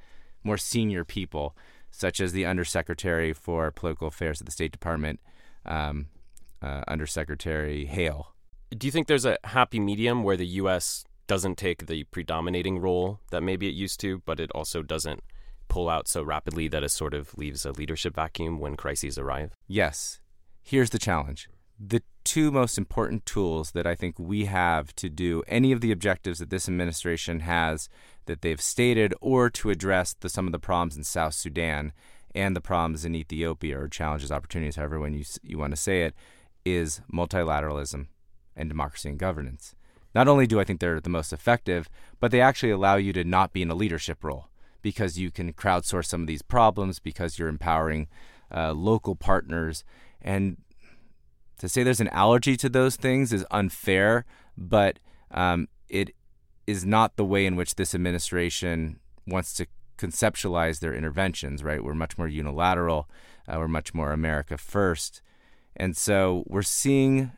more 0.44 0.58
senior 0.58 1.04
people, 1.04 1.56
such 1.90 2.20
as 2.20 2.32
the 2.32 2.46
Undersecretary 2.46 3.34
for 3.34 3.72
Political 3.72 4.08
Affairs 4.08 4.42
at 4.42 4.46
the 4.46 4.52
State 4.52 4.72
Department, 4.72 5.20
um, 5.66 6.08
uh, 6.62 6.82
Undersecretary 6.88 7.86
Hale. 7.86 8.34
Do 8.76 8.88
you 8.88 8.92
think 8.92 9.08
there's 9.08 9.26
a 9.26 9.38
happy 9.44 9.80
medium 9.80 10.24
where 10.24 10.38
the 10.38 10.48
U.S. 10.48 11.06
doesn't 11.28 11.58
take 11.58 11.86
the 11.86 12.04
predominating 12.06 12.80
role 12.80 13.20
that 13.32 13.44
maybe 13.44 13.68
it 13.68 13.76
used 13.76 14.00
to, 14.02 14.22
but 14.26 14.40
it 14.40 14.52
also 14.52 14.82
doesn't 14.82 15.22
pull 15.74 15.90
out 15.90 16.08
so 16.08 16.22
rapidly 16.22 16.68
that 16.68 16.84
it 16.84 16.90
sort 16.90 17.16
of 17.16 17.36
leaves 17.36 17.66
a 17.66 17.72
leadership 17.72 18.14
vacuum 18.14 18.60
when 18.60 18.76
crises 18.76 19.18
arrive? 19.18 19.56
Yes. 19.68 20.20
Here's 20.62 20.92
the 20.92 21.00
challenge. 21.00 21.50
The 21.80 22.04
two 22.24 22.52
most 22.52 22.78
important 22.78 23.26
tools 23.26 23.72
that 23.72 23.88
I 23.88 23.96
think 23.96 24.20
we 24.20 24.46
have 24.46 24.96
to 24.98 25.10
do 25.10 25.42
any 25.48 25.72
of 25.72 25.82
the 25.82 25.92
objectives 25.92 26.38
that 26.38 26.52
this 26.52 26.70
administration 26.70 27.40
has 27.40 27.90
that 28.28 28.44
they've 28.44 28.62
stated 28.62 29.16
or 29.20 29.50
to 29.50 29.72
address 29.72 30.14
the, 30.14 30.30
some 30.30 30.46
of 30.46 30.52
the 30.52 30.60
problems 30.60 30.96
in 30.96 31.04
South 31.04 31.34
Sudan 31.34 31.92
and 32.36 32.56
the 32.56 32.62
problems 32.62 33.04
in 33.04 33.16
Ethiopia 33.16 33.80
or 33.80 33.88
challenges, 33.88 34.32
opportunities, 34.32 34.76
however 34.76 35.00
when 35.00 35.16
you, 35.16 35.24
you 35.42 35.58
want 35.58 35.72
to 35.72 35.82
say 35.82 36.04
it, 36.04 36.14
is 36.64 37.02
multilateralism 37.12 38.06
and 38.56 38.70
democracy 38.70 39.10
and 39.10 39.18
governance. 39.18 39.74
Not 40.14 40.28
only 40.28 40.46
do 40.46 40.60
I 40.60 40.66
think 40.66 40.80
they're 40.80 41.00
the 41.00 41.10
most 41.10 41.34
effective, 41.34 41.90
but 42.20 42.30
they 42.30 42.42
actually 42.42 42.70
allow 42.70 42.98
you 42.98 43.12
to 43.14 43.24
not 43.24 43.54
be 43.54 43.64
in 43.64 43.72
a 43.72 43.76
leadership 43.76 44.24
role 44.24 44.50
because 44.84 45.18
you 45.18 45.32
can 45.32 45.54
crowdsource 45.54 46.06
some 46.06 46.22
of 46.22 46.28
these 46.28 46.44
problems 46.44 47.00
because 47.00 47.40
you're 47.40 47.48
empowering 47.48 48.08
uh, 48.54 48.74
local 48.74 49.16
partners. 49.16 49.84
And 50.22 50.58
to 51.58 51.68
say 51.68 51.82
there's 51.82 52.02
an 52.02 52.10
allergy 52.10 52.56
to 52.58 52.70
those 52.70 52.96
things 52.96 53.34
is 53.34 53.46
unfair, 53.50 54.26
but 54.56 55.00
um, 55.32 55.68
it 55.90 56.12
is 56.68 56.86
not 56.86 57.16
the 57.16 57.26
way 57.26 57.48
in 57.48 57.56
which 57.56 57.76
this 57.76 57.96
administration 57.96 59.00
wants 59.26 59.54
to 59.56 59.66
conceptualize 59.98 60.80
their 60.80 60.94
interventions, 60.94 61.64
right? 61.64 61.84
We're 61.84 61.94
much 61.94 62.18
more 62.18 62.28
unilateral, 62.28 63.10
uh, 63.48 63.56
we're 63.58 63.68
much 63.68 63.94
more 63.94 64.12
America 64.12 64.58
first. 64.58 65.22
And 65.76 65.96
so 65.98 66.44
we're 66.48 66.62
seeing, 66.62 67.32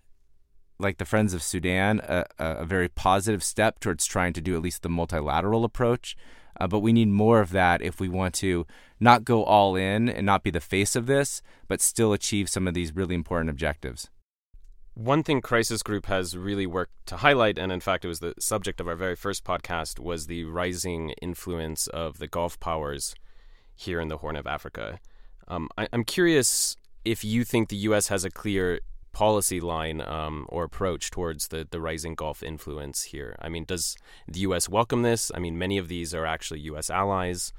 like 0.80 0.98
the 0.98 1.06
Friends 1.06 1.34
of 1.34 1.42
Sudan, 1.42 2.02
a, 2.04 2.26
a 2.40 2.66
very 2.66 2.90
positive 2.90 3.44
step 3.44 3.80
towards 3.80 4.06
trying 4.06 4.34
to 4.34 4.42
do 4.42 4.56
at 4.56 4.62
least 4.62 4.82
the 4.82 4.90
multilateral 4.90 5.64
approach. 5.64 6.18
Uh, 6.60 6.68
but 6.68 6.80
we 6.80 6.94
need 6.94 7.10
more 7.10 7.42
of 7.42 7.52
that 7.52 7.82
if 7.82 8.00
we 8.00 8.10
want 8.10 8.34
to 8.36 8.66
not 9.00 9.26
go 9.26 9.44
all 9.44 9.76
in 9.76 10.08
and 10.08 10.26
not 10.26 10.44
be 10.44 10.50
the 10.50 10.62
face 10.62 10.96
of 10.96 11.06
this, 11.06 11.42
but 11.68 11.82
still 11.82 12.14
achieve 12.14 12.50
some 12.50 12.68
of 12.68 12.74
these 12.74 12.96
really 12.96 13.16
important 13.16 13.50
objectives. 13.50 14.10
One 14.94 15.24
thing 15.24 15.42
Crisis 15.42 15.84
Group 15.84 16.06
has 16.06 16.38
really 16.38 16.66
worked 16.66 16.94
to 17.08 17.18
highlight, 17.18 17.58
and 17.58 17.70
in 17.70 17.82
fact, 17.82 18.06
it 18.06 18.08
was 18.08 18.22
the 18.22 18.34
subject 18.40 18.80
of 18.80 18.88
our 18.88 18.96
very 18.96 19.18
first 19.18 19.44
podcast, 19.44 20.00
was 20.00 20.28
the 20.28 20.46
rising 20.46 21.10
influence 21.22 21.88
of 21.88 22.20
the 22.20 22.28
Gulf 22.28 22.58
powers 22.62 23.14
here 23.76 24.00
in 24.00 24.08
the 24.08 24.18
Horn 24.18 24.38
of 24.38 24.48
Africa. 24.48 25.00
Um, 25.50 25.68
I, 25.78 25.90
am 25.92 26.06
curious 26.06 26.78
if 27.04 27.26
you 27.26 27.44
think 27.44 27.68
the 27.68 27.76
U.S. 27.78 28.08
has 28.08 28.24
a 28.24 28.30
clear 28.30 28.80
policy 29.16 29.62
line 29.62 30.02
um, 30.02 30.46
or 30.50 30.66
approach 30.66 31.10
towards 31.10 31.48
the, 31.48 31.66
the 31.72 31.80
rising 31.80 32.16
Gulf 32.16 32.44
influence 32.44 33.04
here. 33.04 33.38
I 33.42 33.48
mean, 33.48 33.64
does 33.64 33.96
the 34.28 34.42
U.S. 34.42 34.68
welcome 34.68 35.04
this? 35.04 35.32
I 35.34 35.40
mean, 35.40 35.58
many 35.58 35.78
of 35.78 35.88
these 35.88 36.14
are 36.14 36.26
actually 36.26 36.60
U.S. 36.72 36.90
allies. 36.90 37.54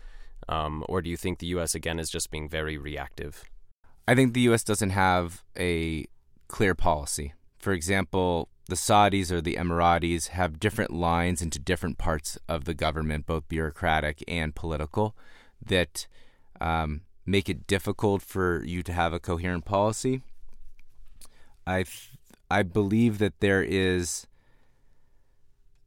Um, 0.51 0.85
or 0.87 1.01
do 1.01 1.09
you 1.09 1.17
think 1.17 1.39
the 1.39 1.47
U.S. 1.47 1.75
again 1.75 1.99
is 1.99 2.11
just 2.11 2.31
being 2.31 2.47
very 2.47 2.77
reactive? 2.77 3.45
I 4.07 4.15
think 4.15 4.35
the 4.35 4.43
U.S. 4.43 4.63
doesn't 4.63 4.91
have 4.91 5.43
a 5.59 6.05
clear 6.47 6.75
policy. 6.75 7.33
For 7.59 7.73
example, 7.73 8.51
the 8.69 8.77
Saudis 8.77 9.33
or 9.33 9.41
the 9.41 9.57
Emiratis 9.57 10.29
have 10.29 10.61
different 10.61 10.93
lines 10.93 11.41
into 11.41 11.59
different 11.59 11.97
parts 11.97 12.39
of 12.51 12.65
the 12.65 12.75
government, 12.75 13.25
both 13.25 13.49
bureaucratic 13.49 14.23
and 14.29 14.55
political, 14.55 15.17
that 15.65 16.07
um, 16.61 17.01
make 17.25 17.49
it 17.49 17.67
difficult 17.67 18.21
for 18.21 18.63
you 18.63 18.83
to 18.83 18.93
have 18.93 19.15
a 19.15 19.19
coherent 19.19 19.65
policy. 19.65 20.21
I 21.67 21.83
th- 21.83 22.13
I 22.51 22.63
believe 22.63 23.19
that 23.19 23.41
there 23.41 23.63
is 23.63 24.27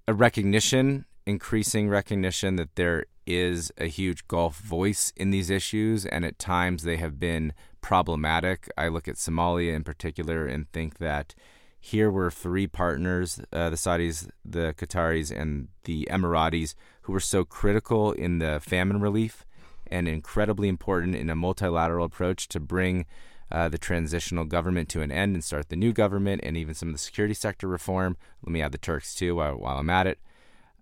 a 0.07 0.13
recognition, 0.13 1.05
increasing 1.25 1.87
recognition 1.87 2.57
that 2.57 2.75
there 2.75 3.05
is 3.25 3.71
a 3.77 3.85
huge 3.85 4.27
Gulf 4.27 4.57
voice 4.57 5.13
in 5.15 5.29
these 5.29 5.49
issues, 5.49 6.05
and 6.05 6.25
at 6.25 6.39
times 6.39 6.83
they 6.83 6.97
have 6.97 7.19
been 7.19 7.53
problematic. 7.81 8.69
I 8.77 8.87
look 8.87 9.07
at 9.07 9.15
Somalia 9.15 9.73
in 9.73 9.83
particular 9.83 10.45
and 10.45 10.69
think 10.71 10.97
that 10.97 11.35
here 11.79 12.11
were 12.11 12.31
three 12.31 12.67
partners 12.67 13.39
uh, 13.53 13.69
the 13.69 13.77
Saudis, 13.77 14.29
the 14.43 14.73
Qataris, 14.77 15.31
and 15.31 15.69
the 15.85 16.07
Emiratis 16.11 16.73
who 17.03 17.13
were 17.13 17.19
so 17.19 17.45
critical 17.45 18.11
in 18.11 18.39
the 18.39 18.59
famine 18.59 18.99
relief 18.99 19.45
and 19.87 20.07
incredibly 20.07 20.67
important 20.67 21.15
in 21.15 21.29
a 21.29 21.35
multilateral 21.35 22.05
approach 22.05 22.47
to 22.49 22.59
bring 22.59 23.05
uh, 23.51 23.69
the 23.69 23.77
transitional 23.77 24.45
government 24.45 24.89
to 24.89 25.01
an 25.01 25.11
end 25.11 25.35
and 25.35 25.43
start 25.43 25.69
the 25.69 25.75
new 25.75 25.93
government 25.93 26.41
and 26.43 26.55
even 26.55 26.73
some 26.73 26.89
of 26.89 26.95
the 26.95 26.99
security 26.99 27.33
sector 27.33 27.67
reform. 27.67 28.17
Let 28.43 28.51
me 28.51 28.61
add 28.61 28.71
the 28.71 28.77
Turks 28.77 29.15
too 29.15 29.35
while, 29.35 29.55
while 29.55 29.77
I'm 29.77 29.89
at 29.89 30.07
it. 30.07 30.19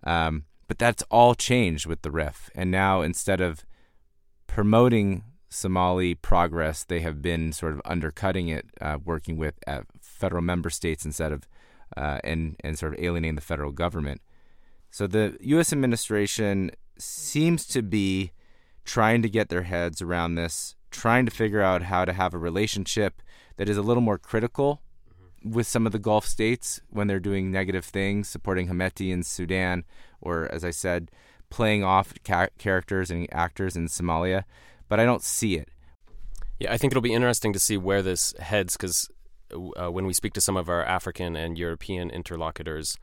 Um, 0.04 0.44
but 0.66 0.78
that's 0.78 1.02
all 1.10 1.34
changed 1.34 1.86
with 1.86 2.02
the 2.02 2.10
RIF. 2.10 2.50
And 2.54 2.70
now 2.70 3.00
instead 3.00 3.40
of 3.40 3.64
promoting 4.46 5.24
Somali 5.48 6.14
progress, 6.14 6.84
they 6.84 7.00
have 7.00 7.22
been 7.22 7.52
sort 7.52 7.72
of 7.72 7.80
undercutting 7.84 8.48
it, 8.48 8.66
uh, 8.80 8.98
working 9.02 9.38
with 9.38 9.54
uh, 9.66 9.82
federal 10.00 10.42
member 10.42 10.68
states 10.68 11.04
instead 11.04 11.32
of 11.32 11.48
uh, 11.96 12.18
and 12.22 12.56
and 12.62 12.78
sort 12.78 12.92
of 12.92 13.00
alienating 13.00 13.34
the 13.34 13.40
federal 13.40 13.72
government. 13.72 14.20
So 14.90 15.06
the 15.06 15.36
U.S. 15.40 15.72
administration 15.72 16.70
seems 16.98 17.66
to 17.68 17.82
be 17.82 18.32
trying 18.84 19.22
to 19.22 19.28
get 19.28 19.48
their 19.48 19.62
heads 19.62 20.02
around 20.02 20.34
this, 20.34 20.74
trying 20.90 21.26
to 21.26 21.32
figure 21.32 21.62
out 21.62 21.82
how 21.82 22.04
to 22.04 22.12
have 22.12 22.34
a 22.34 22.38
relationship 22.38 23.22
that 23.56 23.68
is 23.68 23.76
a 23.76 23.82
little 23.82 24.00
more 24.00 24.18
critical 24.18 24.82
mm-hmm. 25.10 25.52
with 25.52 25.66
some 25.66 25.86
of 25.86 25.92
the 25.92 25.98
Gulf 25.98 26.26
states 26.26 26.80
when 26.90 27.06
they're 27.06 27.20
doing 27.20 27.50
negative 27.50 27.84
things, 27.84 28.28
supporting 28.28 28.68
Hemeti 28.68 29.10
in 29.10 29.22
Sudan, 29.22 29.84
or 30.20 30.50
as 30.52 30.64
I 30.64 30.70
said, 30.70 31.10
playing 31.50 31.82
off 31.82 32.12
ca- 32.24 32.48
characters 32.58 33.10
and 33.10 33.26
actors 33.32 33.76
in 33.76 33.86
Somalia 33.86 34.44
but 34.88 34.98
I 34.98 35.04
don't 35.04 35.22
see 35.22 35.56
it. 35.56 35.68
Yeah, 36.58 36.72
I 36.72 36.78
think 36.78 36.92
it'll 36.92 37.02
be 37.02 37.12
interesting 37.12 37.52
to 37.52 37.58
see 37.58 37.76
where 37.76 38.02
this 38.02 38.34
heads 38.40 38.76
because 38.76 39.08
uh, 39.52 39.90
when 39.90 40.06
we 40.06 40.12
speak 40.12 40.32
to 40.34 40.40
some 40.40 40.56
of 40.56 40.68
our 40.68 40.84
African 40.84 41.36
and 41.36 41.56
European 41.56 42.10
interlocutors, 42.10 42.98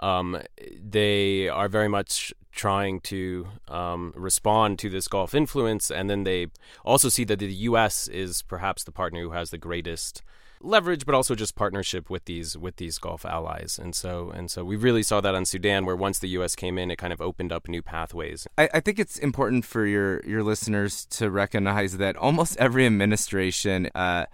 um, 0.00 0.40
they 0.80 1.48
are 1.48 1.68
very 1.68 1.88
much 1.88 2.32
trying 2.52 3.00
to 3.00 3.46
um, 3.68 4.12
respond 4.16 4.78
to 4.80 4.90
this 4.90 5.08
Gulf 5.08 5.34
influence, 5.34 5.90
and 5.90 6.08
then 6.10 6.24
they 6.24 6.48
also 6.84 7.08
see 7.08 7.24
that 7.24 7.38
the 7.38 7.52
U.S. 7.52 8.08
is 8.08 8.42
perhaps 8.42 8.82
the 8.84 8.92
partner 8.92 9.20
who 9.20 9.30
has 9.30 9.50
the 9.50 9.58
greatest 9.58 10.22
leverage, 10.60 11.04
but 11.04 11.14
also 11.14 11.34
just 11.34 11.54
partnership 11.54 12.08
with 12.10 12.24
these 12.24 12.56
with 12.56 12.76
these 12.76 12.98
Gulf 12.98 13.24
allies. 13.24 13.78
And 13.80 13.94
so 13.94 14.30
and 14.30 14.50
so 14.50 14.64
we 14.64 14.76
really 14.76 15.02
saw 15.02 15.20
that 15.20 15.34
on 15.34 15.44
Sudan, 15.44 15.84
where 15.86 15.96
once 15.96 16.18
the 16.18 16.28
U.S. 16.30 16.56
came 16.56 16.78
in, 16.78 16.90
it 16.90 16.96
kind 16.96 17.12
of 17.12 17.20
opened 17.20 17.52
up 17.52 17.68
new 17.68 17.82
pathways. 17.82 18.46
I, 18.58 18.68
I 18.74 18.80
think 18.80 18.98
it's 18.98 19.18
important 19.18 19.64
for 19.64 19.86
your 19.86 20.24
your 20.26 20.42
listeners 20.42 21.04
to 21.06 21.30
recognize 21.30 21.98
that 21.98 22.16
almost 22.16 22.56
every 22.56 22.86
administration. 22.86 23.90
Uh, 23.94 24.26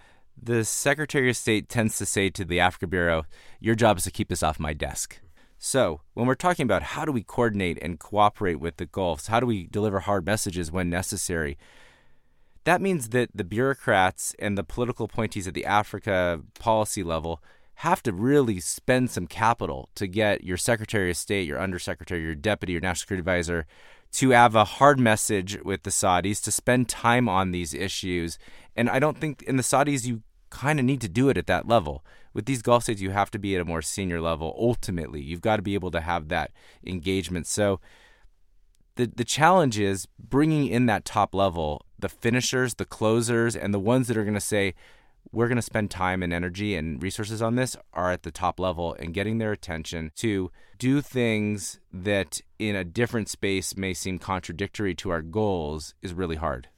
the 0.44 0.64
Secretary 0.64 1.30
of 1.30 1.36
State 1.36 1.68
tends 1.68 1.98
to 1.98 2.06
say 2.06 2.30
to 2.30 2.44
the 2.44 2.58
Africa 2.58 2.86
Bureau, 2.86 3.24
Your 3.60 3.74
job 3.74 3.98
is 3.98 4.04
to 4.04 4.10
keep 4.10 4.28
this 4.28 4.42
off 4.42 4.58
my 4.58 4.72
desk. 4.72 5.20
So, 5.64 6.00
when 6.14 6.26
we're 6.26 6.34
talking 6.34 6.64
about 6.64 6.82
how 6.82 7.04
do 7.04 7.12
we 7.12 7.22
coordinate 7.22 7.78
and 7.80 7.96
cooperate 7.96 8.56
with 8.56 8.78
the 8.78 8.84
Gulfs, 8.84 9.28
how 9.28 9.38
do 9.38 9.46
we 9.46 9.68
deliver 9.68 10.00
hard 10.00 10.26
messages 10.26 10.72
when 10.72 10.90
necessary, 10.90 11.56
that 12.64 12.80
means 12.80 13.10
that 13.10 13.30
the 13.32 13.44
bureaucrats 13.44 14.34
and 14.40 14.58
the 14.58 14.64
political 14.64 15.04
appointees 15.04 15.46
at 15.46 15.54
the 15.54 15.64
Africa 15.64 16.40
policy 16.58 17.04
level 17.04 17.40
have 17.76 18.02
to 18.02 18.12
really 18.12 18.58
spend 18.58 19.12
some 19.12 19.28
capital 19.28 19.88
to 19.94 20.08
get 20.08 20.42
your 20.42 20.56
Secretary 20.56 21.10
of 21.10 21.16
State, 21.16 21.46
your 21.46 21.60
Undersecretary, 21.60 22.22
your 22.22 22.34
Deputy, 22.34 22.72
your 22.72 22.82
National 22.82 23.02
Security 23.02 23.20
Advisor 23.20 23.66
to 24.14 24.30
have 24.30 24.56
a 24.56 24.64
hard 24.64 24.98
message 24.98 25.62
with 25.62 25.84
the 25.84 25.90
Saudis, 25.90 26.42
to 26.42 26.50
spend 26.50 26.88
time 26.88 27.28
on 27.28 27.52
these 27.52 27.72
issues. 27.72 28.36
And 28.74 28.90
I 28.90 28.98
don't 28.98 29.16
think 29.16 29.42
in 29.44 29.58
the 29.58 29.62
Saudis 29.62 30.06
you 30.06 30.22
kind 30.52 30.78
of 30.78 30.84
need 30.84 31.00
to 31.00 31.08
do 31.08 31.28
it 31.30 31.38
at 31.38 31.46
that 31.46 31.66
level. 31.66 32.04
With 32.34 32.46
these 32.46 32.62
Gulf 32.62 32.84
states, 32.84 33.00
you 33.00 33.10
have 33.10 33.30
to 33.32 33.38
be 33.38 33.56
at 33.56 33.62
a 33.62 33.64
more 33.64 33.82
senior 33.82 34.20
level. 34.20 34.54
Ultimately, 34.58 35.20
you've 35.20 35.40
got 35.40 35.56
to 35.56 35.62
be 35.62 35.74
able 35.74 35.90
to 35.90 36.00
have 36.00 36.28
that 36.28 36.52
engagement. 36.86 37.46
So 37.46 37.80
the 38.96 39.06
the 39.06 39.24
challenge 39.24 39.78
is 39.78 40.06
bringing 40.18 40.66
in 40.66 40.86
that 40.86 41.04
top 41.04 41.34
level, 41.34 41.86
the 41.98 42.08
finishers, 42.08 42.74
the 42.74 42.84
closers, 42.84 43.56
and 43.56 43.72
the 43.72 43.80
ones 43.80 44.06
that 44.08 44.16
are 44.16 44.24
going 44.24 44.34
to 44.34 44.40
say 44.40 44.74
we're 45.30 45.48
going 45.48 45.56
to 45.56 45.62
spend 45.62 45.90
time 45.90 46.22
and 46.22 46.32
energy 46.32 46.74
and 46.74 47.02
resources 47.02 47.40
on 47.40 47.54
this 47.54 47.76
are 47.94 48.10
at 48.10 48.22
the 48.22 48.30
top 48.30 48.60
level 48.60 48.94
and 48.98 49.14
getting 49.14 49.38
their 49.38 49.52
attention 49.52 50.10
to 50.16 50.50
do 50.78 51.00
things 51.00 51.78
that 51.92 52.40
in 52.58 52.74
a 52.74 52.84
different 52.84 53.28
space 53.28 53.76
may 53.76 53.94
seem 53.94 54.18
contradictory 54.18 54.94
to 54.96 55.10
our 55.10 55.22
goals 55.22 55.94
is 56.02 56.12
really 56.12 56.36
hard. 56.36 56.68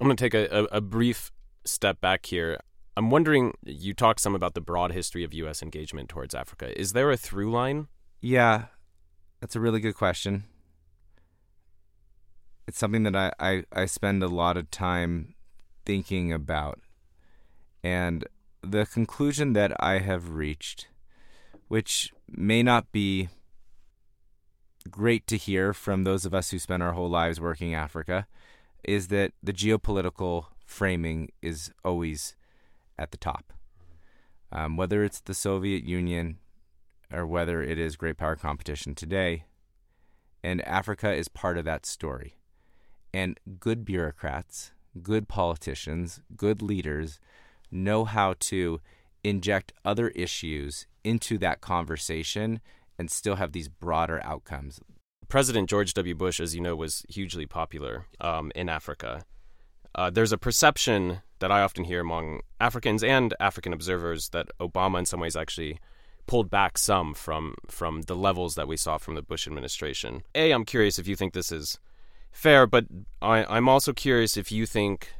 I'm 0.00 0.06
going 0.06 0.16
to 0.16 0.24
take 0.24 0.34
a, 0.34 0.46
a, 0.54 0.64
a 0.76 0.80
brief 0.80 1.32
step 1.64 2.00
back 2.00 2.26
here. 2.26 2.58
I'm 2.96 3.10
wondering, 3.10 3.54
you 3.62 3.92
talked 3.92 4.20
some 4.20 4.34
about 4.34 4.54
the 4.54 4.60
broad 4.60 4.92
history 4.92 5.22
of 5.22 5.34
U.S. 5.34 5.62
engagement 5.62 6.08
towards 6.08 6.34
Africa. 6.34 6.78
Is 6.78 6.92
there 6.92 7.10
a 7.10 7.16
through 7.16 7.50
line? 7.50 7.88
Yeah, 8.20 8.66
that's 9.40 9.54
a 9.54 9.60
really 9.60 9.80
good 9.80 9.94
question 9.94 10.44
it's 12.66 12.78
something 12.78 13.04
that 13.04 13.14
I, 13.14 13.32
I, 13.38 13.64
I 13.72 13.86
spend 13.86 14.22
a 14.22 14.28
lot 14.28 14.56
of 14.56 14.70
time 14.70 15.34
thinking 15.84 16.32
about. 16.32 16.80
And 17.82 18.26
the 18.62 18.86
conclusion 18.86 19.52
that 19.52 19.72
I 19.78 19.98
have 19.98 20.30
reached, 20.30 20.88
which 21.68 22.12
may 22.28 22.62
not 22.62 22.90
be 22.90 23.28
great 24.90 25.26
to 25.28 25.36
hear 25.36 25.72
from 25.72 26.04
those 26.04 26.24
of 26.24 26.34
us 26.34 26.50
who 26.50 26.58
spend 26.58 26.82
our 26.82 26.92
whole 26.92 27.08
lives 27.08 27.40
working 27.40 27.74
Africa, 27.74 28.26
is 28.82 29.08
that 29.08 29.32
the 29.42 29.52
geopolitical 29.52 30.46
framing 30.64 31.30
is 31.42 31.70
always 31.84 32.34
at 32.98 33.10
the 33.10 33.16
top. 33.16 33.52
Um, 34.52 34.76
whether 34.76 35.02
it's 35.04 35.20
the 35.20 35.34
Soviet 35.34 35.84
Union 35.84 36.38
or 37.12 37.26
whether 37.26 37.62
it 37.62 37.78
is 37.78 37.96
great 37.96 38.16
power 38.16 38.36
competition 38.36 38.94
today, 38.94 39.44
and 40.42 40.62
Africa 40.62 41.12
is 41.12 41.28
part 41.28 41.58
of 41.58 41.64
that 41.64 41.86
story. 41.86 42.36
And 43.12 43.38
good 43.58 43.84
bureaucrats, 43.84 44.72
good 45.02 45.28
politicians, 45.28 46.20
good 46.36 46.62
leaders 46.62 47.18
know 47.70 48.04
how 48.04 48.34
to 48.38 48.80
inject 49.24 49.72
other 49.84 50.08
issues 50.10 50.86
into 51.02 51.38
that 51.38 51.60
conversation 51.60 52.60
and 52.98 53.10
still 53.10 53.36
have 53.36 53.52
these 53.52 53.68
broader 53.68 54.20
outcomes. 54.22 54.80
President 55.28 55.68
George 55.68 55.92
W. 55.94 56.14
Bush, 56.14 56.38
as 56.38 56.54
you 56.54 56.60
know, 56.60 56.76
was 56.76 57.04
hugely 57.08 57.46
popular 57.46 58.06
um, 58.20 58.52
in 58.54 58.68
Africa. 58.68 59.24
Uh, 59.94 60.10
there's 60.10 60.32
a 60.32 60.38
perception 60.38 61.22
that 61.38 61.52
I 61.52 61.62
often 61.62 61.84
hear 61.84 62.00
among 62.00 62.40
Africans 62.60 63.02
and 63.02 63.34
African 63.40 63.72
observers 63.72 64.30
that 64.30 64.48
Obama, 64.60 64.98
in 64.98 65.06
some 65.06 65.20
ways, 65.20 65.36
actually 65.36 65.78
pulled 66.26 66.50
back 66.50 66.76
some 66.76 67.14
from 67.14 67.54
from 67.68 68.02
the 68.02 68.16
levels 68.16 68.54
that 68.56 68.66
we 68.66 68.76
saw 68.76 68.98
from 68.98 69.14
the 69.14 69.22
Bush 69.22 69.46
administration. 69.46 70.22
A, 70.34 70.52
I'm 70.52 70.64
curious 70.64 70.98
if 70.98 71.06
you 71.06 71.16
think 71.16 71.32
this 71.32 71.52
is 71.52 71.78
Fair, 72.36 72.66
but 72.66 72.84
I, 73.22 73.46
I'm 73.48 73.66
also 73.66 73.94
curious 73.94 74.36
if 74.36 74.52
you 74.52 74.66
think 74.66 75.14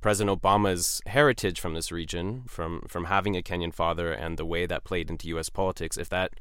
President 0.00 0.40
Obama's 0.40 1.02
heritage 1.04 1.60
from 1.60 1.74
this 1.74 1.92
region, 1.92 2.44
from 2.48 2.86
from 2.88 3.04
having 3.04 3.36
a 3.36 3.42
Kenyan 3.42 3.74
father, 3.74 4.10
and 4.10 4.38
the 4.38 4.46
way 4.46 4.64
that 4.64 4.82
played 4.82 5.10
into 5.10 5.28
U.S. 5.28 5.50
politics, 5.50 5.98
if 5.98 6.08
that 6.08 6.40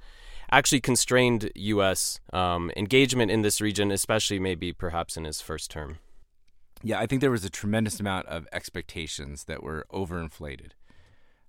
actually 0.50 0.79
constrained 0.79 1.51
U.S. 1.53 2.21
Um, 2.31 2.71
engagement 2.77 3.29
in 3.29 3.41
this 3.41 3.59
region, 3.59 3.91
especially 3.91 4.39
maybe 4.39 4.71
perhaps 4.71 5.17
in 5.17 5.25
his 5.25 5.41
first 5.41 5.69
term. 5.69 5.97
Yeah, 6.83 7.00
I 7.00 7.05
think 7.05 7.21
there 7.21 7.31
was 7.31 7.45
a 7.45 7.50
tremendous 7.50 8.00
amount 8.00 8.27
of 8.27 8.47
expectations 8.51 9.43
that 9.45 9.61
were 9.61 9.85
overinflated. 9.91 10.71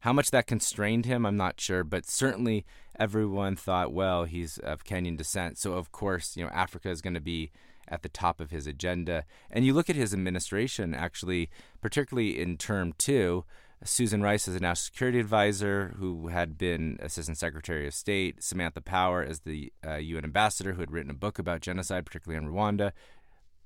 How 0.01 0.12
much 0.12 0.31
that 0.33 0.47
constrained 0.47 1.07
him, 1.07 1.25
I'm 1.25 1.37
not 1.37 1.61
sure, 1.61 1.85
but 1.85 2.07
certainly 2.07 2.67
everyone 2.99 3.57
thought, 3.57 3.93
well, 3.93 4.25
he's 4.25 4.59
of 4.59 4.85
Kenyan 4.85 5.17
descent, 5.17 5.59
so 5.59 5.75
of 5.75 5.93
course, 5.93 6.37
you 6.37 6.45
know, 6.45 6.51
Africa 6.51 6.91
is 6.91 7.01
going 7.01 7.15
to 7.15 7.21
be 7.21 7.51
at 7.89 8.03
the 8.03 8.09
top 8.09 8.41
of 8.41 8.51
his 8.51 8.67
agenda. 8.67 9.25
And 9.51 9.65
you 9.65 9.73
look 9.73 9.89
at 9.89 9.97
his 9.97 10.12
administration, 10.12 10.95
actually, 10.95 11.51
particularly 11.81 12.41
in 12.41 12.57
term 12.57 12.95
two, 12.99 13.45
Susan 13.85 14.23
Rice 14.23 14.47
as 14.47 14.55
a 14.55 14.61
national 14.61 14.77
security 14.77 15.19
advisor 15.19 15.95
who 15.99 16.29
had 16.29 16.57
been 16.57 16.99
assistant 17.01 17.39
secretary 17.39 17.87
of 17.87 17.95
state, 17.95 18.43
Samantha 18.43 18.81
Power 18.81 19.23
as 19.23 19.41
the 19.41 19.73
uh, 19.87 19.97
UN 19.97 20.25
ambassador 20.25 20.73
who 20.73 20.81
had 20.81 20.91
written 20.91 21.11
a 21.11 21.15
book 21.15 21.39
about 21.39 21.61
genocide, 21.61 22.07
particularly 22.07 22.45
in 22.45 22.53
Rwanda. 22.53 22.93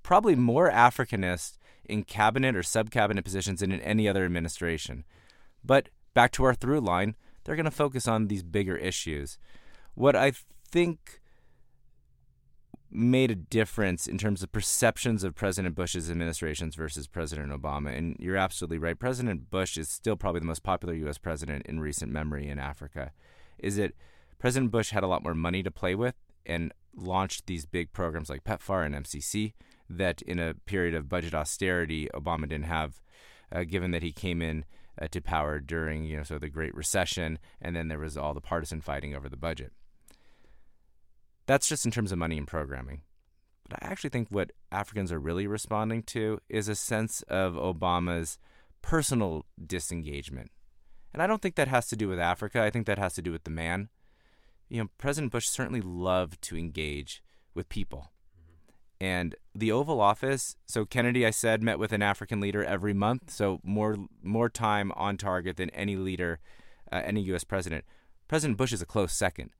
Probably 0.06 0.36
more 0.36 0.70
Africanist 0.70 1.58
in 1.84 2.04
cabinet 2.04 2.54
or 2.54 2.62
sub 2.62 2.92
cabinet 2.92 3.24
positions 3.24 3.58
than 3.58 3.72
in 3.72 3.80
any 3.80 4.08
other 4.08 4.24
administration. 4.24 5.04
But 5.64 5.88
back 6.14 6.30
to 6.34 6.44
our 6.44 6.54
through 6.54 6.78
line, 6.78 7.16
they're 7.42 7.56
going 7.56 7.64
to 7.64 7.72
focus 7.72 8.06
on 8.06 8.28
these 8.28 8.44
bigger 8.44 8.76
issues. 8.76 9.36
What 9.94 10.14
I 10.14 10.30
think 10.70 11.20
made 12.88 13.32
a 13.32 13.34
difference 13.34 14.06
in 14.06 14.16
terms 14.16 14.44
of 14.44 14.52
perceptions 14.52 15.24
of 15.24 15.34
President 15.34 15.74
Bush's 15.74 16.08
administrations 16.08 16.76
versus 16.76 17.08
President 17.08 17.50
Obama. 17.50 17.98
And 17.98 18.14
you're 18.20 18.36
absolutely 18.36 18.78
right. 18.78 18.96
President 18.96 19.50
Bush 19.50 19.76
is 19.76 19.88
still 19.88 20.14
probably 20.14 20.38
the 20.38 20.46
most 20.46 20.62
popular 20.62 20.94
U.S. 20.94 21.18
president 21.18 21.66
in 21.66 21.80
recent 21.80 22.12
memory 22.12 22.46
in 22.46 22.60
Africa. 22.60 23.10
Is 23.58 23.76
it 23.76 23.96
President 24.38 24.70
Bush 24.70 24.90
had 24.90 25.02
a 25.02 25.08
lot 25.08 25.24
more 25.24 25.34
money 25.34 25.64
to 25.64 25.70
play 25.72 25.96
with 25.96 26.14
and 26.46 26.72
launched 26.94 27.46
these 27.46 27.66
big 27.66 27.92
programs 27.92 28.30
like 28.30 28.44
PEPFAR 28.44 28.86
and 28.86 28.94
MCC 28.94 29.52
that 29.88 30.22
in 30.22 30.38
a 30.38 30.54
period 30.54 30.94
of 30.94 31.08
budget 31.08 31.34
austerity, 31.34 32.08
Obama 32.14 32.48
didn't 32.48 32.64
have, 32.64 33.00
uh, 33.52 33.64
given 33.64 33.90
that 33.92 34.02
he 34.02 34.12
came 34.12 34.42
in 34.42 34.64
uh, 35.00 35.08
to 35.08 35.20
power 35.20 35.60
during 35.60 36.04
you 36.04 36.16
know 36.16 36.22
so 36.22 36.38
the 36.38 36.48
Great 36.48 36.74
Recession, 36.74 37.38
and 37.60 37.76
then 37.76 37.88
there 37.88 37.98
was 37.98 38.16
all 38.16 38.34
the 38.34 38.40
partisan 38.40 38.80
fighting 38.80 39.14
over 39.14 39.28
the 39.28 39.36
budget. 39.36 39.72
That's 41.46 41.68
just 41.68 41.84
in 41.84 41.92
terms 41.92 42.12
of 42.12 42.18
money 42.18 42.38
and 42.38 42.46
programming. 42.46 43.02
But 43.68 43.82
I 43.82 43.86
actually 43.86 44.10
think 44.10 44.28
what 44.30 44.52
Africans 44.70 45.12
are 45.12 45.18
really 45.18 45.46
responding 45.46 46.02
to 46.04 46.40
is 46.48 46.68
a 46.68 46.74
sense 46.74 47.22
of 47.22 47.54
Obama's 47.54 48.38
personal 48.82 49.44
disengagement. 49.64 50.50
And 51.12 51.22
I 51.22 51.26
don't 51.26 51.40
think 51.40 51.54
that 51.56 51.68
has 51.68 51.86
to 51.88 51.96
do 51.96 52.08
with 52.08 52.20
Africa. 52.20 52.62
I 52.62 52.70
think 52.70 52.86
that 52.86 52.98
has 52.98 53.14
to 53.14 53.22
do 53.22 53.32
with 53.32 53.44
the 53.44 53.50
man. 53.50 53.88
You 54.68 54.82
know, 54.82 54.90
President 54.98 55.32
Bush 55.32 55.46
certainly 55.46 55.80
loved 55.80 56.42
to 56.42 56.56
engage 56.56 57.22
with 57.54 57.68
people. 57.68 58.10
And 59.00 59.34
the 59.54 59.72
Oval 59.72 60.00
Office, 60.00 60.56
so 60.66 60.84
Kennedy, 60.86 61.26
I 61.26 61.30
said, 61.30 61.62
met 61.62 61.78
with 61.78 61.92
an 61.92 62.02
African 62.02 62.40
leader 62.40 62.64
every 62.64 62.94
month, 62.94 63.30
so 63.30 63.60
more 63.62 63.96
more 64.22 64.48
time 64.48 64.90
on 64.92 65.16
target 65.16 65.56
than 65.56 65.70
any 65.70 65.96
leader, 65.96 66.40
uh, 66.90 67.02
any 67.04 67.20
U.S. 67.22 67.44
president. 67.44 67.84
President 68.26 68.56
Bush 68.56 68.72
is 68.72 68.80
a 68.80 68.86
close 68.86 69.12
second. 69.12 69.50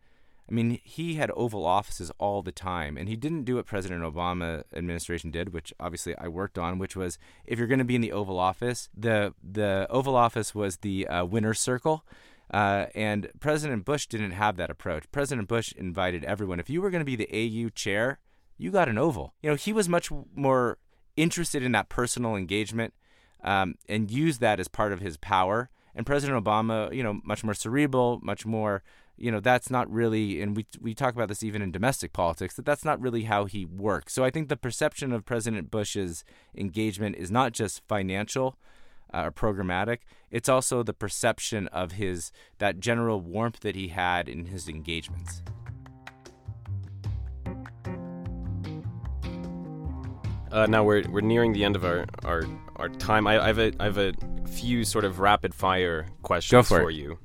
I 0.49 0.55
mean, 0.55 0.81
he 0.85 1.15
had 1.15 1.31
Oval 1.35 1.67
Offices 1.67 2.13
all 2.19 2.41
the 2.41 2.53
time, 2.53 2.97
and 2.97 3.09
he 3.09 3.17
didn't 3.17 3.45
do 3.45 3.57
what 3.57 3.67
President 3.67 4.03
Obama 4.03 4.63
administration 4.73 5.31
did, 5.31 5.53
which 5.53 5.75
obviously 5.81 6.17
I 6.17 6.29
worked 6.29 6.57
on, 6.57 6.79
which 6.79 6.95
was 6.95 7.19
if 7.45 7.59
you're 7.59 7.67
going 7.67 7.81
to 7.81 7.85
be 7.85 7.97
in 7.97 8.01
the 8.01 8.13
Oval 8.13 8.39
Office, 8.39 8.89
the 8.97 9.35
the 9.43 9.87
Oval 9.91 10.17
Office 10.17 10.55
was 10.55 10.79
the 10.79 11.07
uh, 11.09 11.25
winner's 11.25 11.61
circle. 11.61 12.05
Uh, 12.49 12.87
and 12.95 13.29
President 13.41 13.85
Bush 13.85 14.07
didn't 14.07 14.31
have 14.31 14.57
that 14.57 14.71
approach. 14.71 15.11
President 15.11 15.49
Bush 15.49 15.73
invited 15.73 16.25
everyone. 16.25 16.61
If 16.61 16.71
you 16.71 16.81
were 16.81 16.91
going 16.91 17.05
to 17.05 17.05
be 17.05 17.17
the 17.17 17.29
AU 17.33 17.71
chair, 17.71 18.21
you 18.59 18.71
got 18.71 18.89
an 18.89 18.99
oval. 18.99 19.35
You 19.43 19.51
know, 19.51 19.57
he 19.57 19.73
was 19.73 19.89
much 19.89 20.11
more 20.35 20.79
interested 21.17 21.63
in 21.63 21.73
that 21.73 21.89
personal 21.89 22.37
engagement 22.37 22.95
um, 23.43 23.77
and 23.89 24.11
used 24.11 24.41
that 24.41 24.61
as 24.61 24.69
part 24.69 24.93
of 24.93 25.01
his 25.01 25.17
power. 25.17 25.71
And 25.95 26.05
President 26.05 26.43
Obama, 26.43 26.95
you 26.95 27.03
know, 27.03 27.21
much 27.25 27.43
more 27.43 27.55
cerebral, 27.55 28.21
much 28.23 28.45
more 28.45 28.83
you 29.19 29.31
know 29.31 29.41
that's 29.41 29.71
not 29.71 29.91
really 29.91 30.43
and 30.43 30.57
we 30.57 30.67
we 30.81 30.95
talk 30.95 31.15
about 31.15 31.29
this 31.29 31.43
even 31.43 31.63
in 31.63 31.73
domestic 31.73 32.13
politics 32.13 32.55
that 32.55 32.65
that's 32.65 32.85
not 32.85 33.01
really 33.01 33.25
how 33.25 33.45
he 33.45 33.65
works 33.65 34.13
so 34.13 34.25
i 34.25 34.31
think 34.31 34.49
the 34.49 34.57
perception 34.57 35.13
of 35.13 35.25
president 35.25 35.71
bush's 35.71 36.25
engagement 36.55 37.17
is 37.17 37.31
not 37.31 37.53
just 37.53 37.83
financial 37.89 38.59
uh, 39.15 39.23
or 39.25 39.33
programmatic 39.33 40.01
it's 40.31 40.49
also 40.49 40.83
the 40.83 40.93
perception 40.93 41.67
of 41.69 41.93
his 41.93 42.31
that 42.59 42.79
general 42.79 43.21
warmth 43.21 43.61
that 43.61 43.75
he 43.75 43.89
had 43.89 44.29
in 44.29 44.47
his 44.47 44.69
engagements 44.69 45.43
uh, 50.53 50.67
now 50.67 50.85
we're 50.85 51.03
we're 51.09 51.21
nearing 51.21 51.53
the 51.53 51.65
end 51.65 51.77
of 51.77 51.85
our 51.85 52.07
our, 52.25 52.45
our 52.77 52.89
time. 52.89 53.27
I, 53.27 53.43
I 53.43 53.47
have 53.49 53.59
a 53.59 53.73
I 53.81 53.85
have 53.85 53.99
a 53.99 54.13
few 54.49 54.85
sort 54.85 55.05
of 55.05 55.21
rapid 55.21 55.55
fire 55.55 56.07
questions 56.23 56.69
for, 56.69 56.81
for 56.81 56.91
you. 56.91 57.19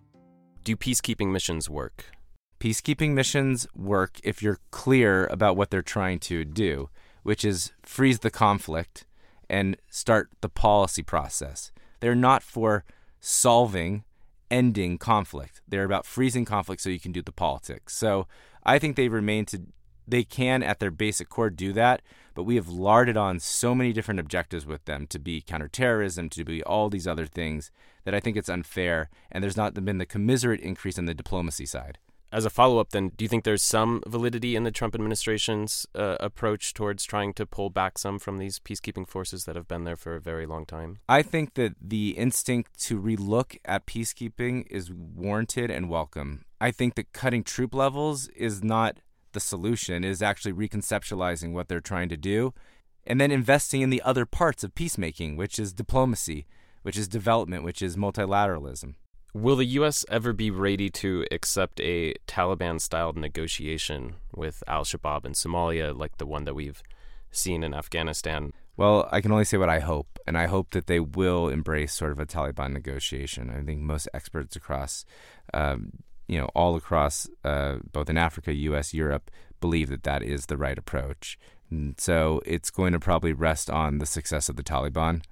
Do 0.63 0.75
peacekeeping 0.75 1.31
missions 1.31 1.69
work? 1.69 2.05
Peacekeeping 2.59 3.13
missions 3.13 3.65
work 3.75 4.19
if 4.23 4.43
you're 4.43 4.59
clear 4.69 5.25
about 5.27 5.57
what 5.57 5.71
they're 5.71 5.81
trying 5.81 6.19
to 6.19 6.45
do, 6.45 6.89
which 7.23 7.43
is 7.43 7.71
freeze 7.83 8.19
the 8.19 8.29
conflict 8.29 9.05
and 9.49 9.77
start 9.89 10.29
the 10.41 10.49
policy 10.49 11.01
process. 11.01 11.71
They're 11.99 12.15
not 12.15 12.43
for 12.43 12.83
solving, 13.19 14.03
ending 14.49 14.97
conflict. 14.97 15.61
They're 15.67 15.83
about 15.83 16.05
freezing 16.05 16.45
conflict 16.45 16.81
so 16.81 16.89
you 16.89 16.99
can 16.99 17.11
do 17.11 17.21
the 17.21 17.31
politics. 17.31 17.95
So 17.95 18.27
I 18.63 18.77
think 18.77 18.95
they 18.95 19.09
remain 19.09 19.45
to 19.47 19.63
they 20.07 20.23
can 20.23 20.63
at 20.63 20.79
their 20.79 20.91
basic 20.91 21.29
core 21.29 21.49
do 21.49 21.73
that, 21.73 22.01
but 22.33 22.43
we 22.43 22.55
have 22.55 22.69
larded 22.69 23.17
on 23.17 23.39
so 23.39 23.75
many 23.75 23.93
different 23.93 24.19
objectives 24.19 24.65
with 24.65 24.85
them 24.85 25.07
to 25.07 25.19
be 25.19 25.41
counterterrorism, 25.41 26.29
to 26.29 26.43
be 26.43 26.63
all 26.63 26.89
these 26.89 27.07
other 27.07 27.25
things 27.25 27.71
that 28.05 28.15
I 28.15 28.19
think 28.19 28.37
it's 28.37 28.49
unfair, 28.49 29.09
and 29.31 29.43
there's 29.43 29.57
not 29.57 29.73
been 29.73 29.97
the 29.97 30.05
commiserate 30.05 30.61
increase 30.61 30.97
in 30.97 31.05
the 31.05 31.13
diplomacy 31.13 31.65
side. 31.65 31.97
As 32.33 32.45
a 32.45 32.49
follow 32.49 32.79
up, 32.79 32.91
then, 32.91 33.11
do 33.17 33.25
you 33.25 33.29
think 33.29 33.43
there's 33.43 33.61
some 33.61 34.01
validity 34.07 34.55
in 34.55 34.63
the 34.63 34.71
Trump 34.71 34.95
administration's 34.95 35.85
uh, 35.93 36.15
approach 36.21 36.73
towards 36.73 37.03
trying 37.03 37.33
to 37.33 37.45
pull 37.45 37.69
back 37.69 37.97
some 37.97 38.19
from 38.19 38.37
these 38.37 38.57
peacekeeping 38.57 39.05
forces 39.05 39.43
that 39.43 39.57
have 39.57 39.67
been 39.67 39.83
there 39.83 39.97
for 39.97 40.15
a 40.15 40.21
very 40.21 40.45
long 40.45 40.65
time? 40.65 40.99
I 41.09 41.23
think 41.23 41.55
that 41.55 41.75
the 41.81 42.11
instinct 42.11 42.81
to 42.85 43.01
relook 43.01 43.57
at 43.65 43.85
peacekeeping 43.85 44.65
is 44.71 44.89
warranted 44.89 45.69
and 45.69 45.89
welcome. 45.89 46.45
I 46.61 46.71
think 46.71 46.95
that 46.95 47.11
cutting 47.11 47.43
troop 47.43 47.75
levels 47.75 48.29
is 48.29 48.63
not 48.63 48.99
the 49.33 49.39
solution 49.39 50.03
is 50.03 50.21
actually 50.21 50.53
reconceptualizing 50.53 51.53
what 51.53 51.67
they're 51.67 51.79
trying 51.79 52.09
to 52.09 52.17
do 52.17 52.53
and 53.05 53.19
then 53.19 53.31
investing 53.31 53.81
in 53.81 53.89
the 53.89 54.01
other 54.03 54.25
parts 54.25 54.63
of 54.63 54.75
peacemaking, 54.75 55.35
which 55.35 55.57
is 55.57 55.73
diplomacy, 55.73 56.45
which 56.83 56.97
is 56.97 57.07
development, 57.07 57.63
which 57.63 57.81
is 57.81 57.95
multilateralism. 57.95 58.95
Will 59.33 59.55
the 59.55 59.65
U.S. 59.65 60.05
ever 60.09 60.33
be 60.33 60.51
ready 60.51 60.89
to 60.89 61.25
accept 61.31 61.79
a 61.79 62.13
Taliban 62.27 62.81
styled 62.81 63.17
negotiation 63.17 64.15
with 64.35 64.61
al 64.67 64.83
Shabaab 64.83 65.25
in 65.25 65.31
Somalia, 65.33 65.97
like 65.97 66.17
the 66.17 66.25
one 66.25 66.43
that 66.43 66.53
we've 66.53 66.83
seen 67.31 67.63
in 67.63 67.73
Afghanistan? 67.73 68.51
Well, 68.75 69.07
I 69.11 69.21
can 69.21 69.31
only 69.31 69.45
say 69.45 69.57
what 69.57 69.69
I 69.69 69.79
hope, 69.79 70.19
and 70.27 70.37
I 70.37 70.47
hope 70.47 70.71
that 70.71 70.87
they 70.87 70.99
will 70.99 71.47
embrace 71.47 71.93
sort 71.93 72.11
of 72.11 72.19
a 72.19 72.25
Taliban 72.25 72.73
negotiation. 72.73 73.49
I 73.49 73.63
think 73.63 73.79
most 73.79 74.09
experts 74.13 74.55
across 74.55 75.05
um, 75.53 76.03
you 76.31 76.37
know, 76.37 76.49
all 76.55 76.77
across 76.77 77.29
uh, 77.43 77.75
both 77.91 78.09
in 78.09 78.17
Africa, 78.17 78.53
U.S., 78.53 78.93
Europe, 78.93 79.29
believe 79.59 79.89
that 79.89 80.03
that 80.03 80.23
is 80.23 80.45
the 80.45 80.55
right 80.55 80.77
approach. 80.77 81.37
And 81.69 81.99
so 81.99 82.41
it's 82.45 82.69
going 82.69 82.93
to 82.93 82.99
probably 82.99 83.33
rest 83.33 83.69
on 83.69 83.97
the 83.97 84.05
success 84.05 84.47
of 84.47 84.55
the 84.55 84.63
Taliban 84.63 85.23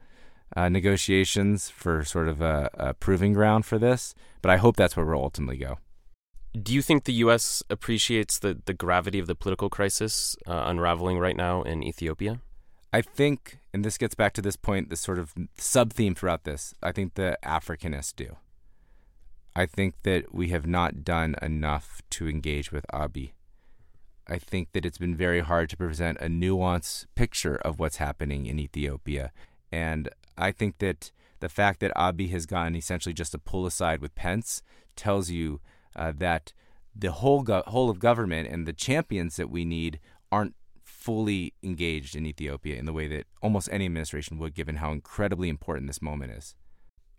uh, 0.57 0.67
negotiations 0.67 1.69
for 1.69 2.03
sort 2.03 2.27
of 2.27 2.41
a, 2.41 2.69
a, 2.73 2.93
proving 2.93 3.31
ground 3.31 3.65
for 3.65 3.79
this. 3.79 4.13
But 4.41 4.51
I 4.51 4.57
hope 4.57 4.75
that's 4.75 4.97
where 4.97 5.05
we'll 5.05 5.23
ultimately 5.23 5.55
go. 5.55 5.77
Do 6.61 6.73
you 6.73 6.81
think 6.81 7.05
the 7.05 7.13
U.S. 7.13 7.63
appreciates 7.69 8.37
the, 8.37 8.59
the 8.65 8.73
gravity 8.73 9.19
of 9.19 9.27
the 9.27 9.35
political 9.35 9.69
crisis 9.69 10.35
uh, 10.45 10.63
unraveling 10.65 11.17
right 11.17 11.37
now 11.37 11.61
in 11.61 11.81
Ethiopia? 11.81 12.41
I 12.91 13.01
think, 13.01 13.59
and 13.73 13.85
this 13.85 13.97
gets 13.97 14.15
back 14.15 14.33
to 14.33 14.41
this 14.41 14.57
point, 14.57 14.89
this 14.89 14.99
sort 14.99 15.19
of 15.19 15.33
sub 15.57 15.93
theme 15.93 16.13
throughout 16.13 16.43
this, 16.43 16.73
I 16.83 16.91
think 16.91 17.13
the 17.13 17.37
Africanists 17.45 18.13
do. 18.13 18.35
I 19.55 19.65
think 19.65 19.95
that 20.03 20.33
we 20.33 20.49
have 20.49 20.67
not 20.67 21.03
done 21.03 21.35
enough 21.41 22.01
to 22.11 22.27
engage 22.27 22.71
with 22.71 22.85
Abiy. 22.93 23.31
I 24.27 24.37
think 24.37 24.73
that 24.73 24.85
it's 24.85 24.99
been 24.99 25.15
very 25.15 25.39
hard 25.39 25.69
to 25.71 25.77
present 25.77 26.19
a 26.21 26.27
nuanced 26.27 27.05
picture 27.15 27.55
of 27.55 27.79
what's 27.79 27.97
happening 27.97 28.45
in 28.45 28.59
Ethiopia. 28.59 29.31
And 29.71 30.09
I 30.37 30.51
think 30.51 30.77
that 30.77 31.11
the 31.39 31.49
fact 31.49 31.79
that 31.79 31.93
Abiy 31.95 32.29
has 32.31 32.45
gotten 32.45 32.75
essentially 32.75 33.13
just 33.13 33.33
a 33.33 33.39
pull 33.39 33.65
aside 33.65 34.01
with 34.01 34.15
Pence 34.15 34.61
tells 34.95 35.29
you 35.29 35.61
uh, 35.95 36.13
that 36.17 36.53
the 36.95 37.11
whole 37.11 37.41
go- 37.41 37.63
whole 37.67 37.89
of 37.89 37.99
government 37.99 38.49
and 38.49 38.67
the 38.67 38.73
champions 38.73 39.35
that 39.37 39.49
we 39.49 39.65
need 39.65 39.99
aren't 40.31 40.55
fully 40.83 41.53
engaged 41.63 42.15
in 42.15 42.25
Ethiopia 42.25 42.75
in 42.75 42.85
the 42.85 42.93
way 42.93 43.07
that 43.07 43.25
almost 43.41 43.69
any 43.71 43.85
administration 43.85 44.37
would, 44.37 44.53
given 44.53 44.77
how 44.77 44.91
incredibly 44.91 45.49
important 45.49 45.87
this 45.87 46.01
moment 46.01 46.31
is. 46.33 46.55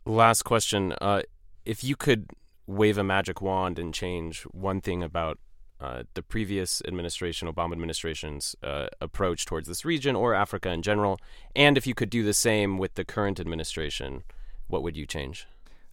Last 0.05 0.43
question. 0.43 0.93
Uh, 1.01 1.23
if 1.65 1.85
you 1.85 1.97
could 1.97 2.31
wave 2.67 2.99
a 2.99 3.05
magic 3.05 3.41
wand 3.43 3.79
and 3.79 3.93
change 3.93 4.43
one 4.43 4.81
thing 4.81 5.03
about 5.03 5.39
uh, 5.81 6.03
the 6.15 6.23
previous 6.23 6.83
administration, 6.87 7.49
Obama 7.49 7.73
administration's 7.73 8.55
uh, 8.63 8.87
approach 9.01 9.47
towards 9.47 9.67
this 9.67 9.85
region 9.85 10.15
or 10.15 10.35
Africa 10.35 10.71
in 10.71 10.83
general, 10.83 11.19
and 11.57 11.79
if 11.79 11.87
you 11.87 11.95
could 11.95 12.11
do 12.11 12.23
the 12.23 12.35
same 12.35 12.77
with 12.77 12.95
the 12.95 13.05
current 13.05 13.41
administration, 13.41 14.23
what 14.67 14.83
would 14.83 14.97
you 14.97 15.07
change? 15.07 15.47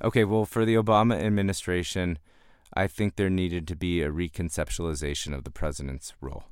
Okay, 0.03 0.23
well, 0.23 0.45
for 0.45 0.65
the 0.65 0.75
Obama 0.75 1.15
administration, 1.15 2.19
I 2.73 2.87
think 2.87 3.15
there 3.15 3.29
needed 3.29 3.67
to 3.69 3.75
be 3.75 4.01
a 4.01 4.11
reconceptualization 4.11 5.33
of 5.33 5.43
the 5.43 5.51
president's 5.51 6.13
role. 6.21 6.43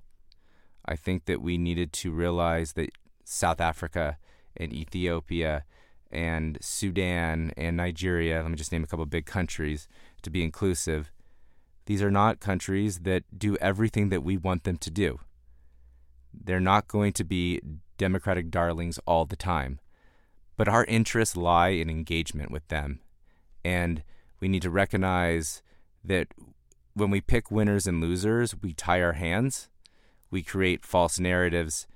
I 0.85 0.95
think 0.95 1.25
that 1.25 1.41
we 1.41 1.57
needed 1.57 1.91
to 1.93 2.11
realize 2.11 2.73
that 2.73 2.91
South 3.23 3.59
Africa 3.59 4.17
and 4.55 4.71
Ethiopia 4.71 5.65
and 6.11 6.57
Sudan 6.61 7.51
and 7.57 7.77
Nigeria, 7.77 8.41
let 8.41 8.51
me 8.51 8.57
just 8.57 8.71
name 8.71 8.83
a 8.83 8.87
couple 8.87 9.05
big 9.05 9.25
countries 9.25 9.87
to 10.21 10.29
be 10.29 10.43
inclusive, 10.43 11.11
these 11.85 12.01
are 12.01 12.11
not 12.11 12.39
countries 12.39 12.99
that 12.99 13.23
do 13.37 13.57
everything 13.57 14.09
that 14.09 14.23
we 14.23 14.37
want 14.37 14.63
them 14.63 14.77
to 14.77 14.89
do. 14.89 15.19
They're 16.33 16.59
not 16.59 16.87
going 16.87 17.13
to 17.13 17.23
be 17.23 17.61
democratic 17.97 18.49
darlings 18.49 18.99
all 19.05 19.25
the 19.25 19.35
time. 19.35 19.79
But 20.57 20.67
our 20.67 20.85
interests 20.85 21.35
lie 21.35 21.69
in 21.69 21.89
engagement 21.89 22.51
with 22.51 22.67
them. 22.69 23.01
And 23.63 24.03
we 24.39 24.47
need 24.47 24.61
to 24.61 24.69
recognize 24.69 25.61
that 26.03 26.27
when 26.93 27.09
we 27.09 27.21
pick 27.21 27.51
winners 27.51 27.87
and 27.87 27.99
losers, 27.99 28.55
we 28.61 28.73
tie 28.73 29.01
our 29.01 29.13
hands, 29.13 29.69
we 30.31 30.41
create 30.41 30.85
false 30.85 31.19
narratives, 31.19 31.87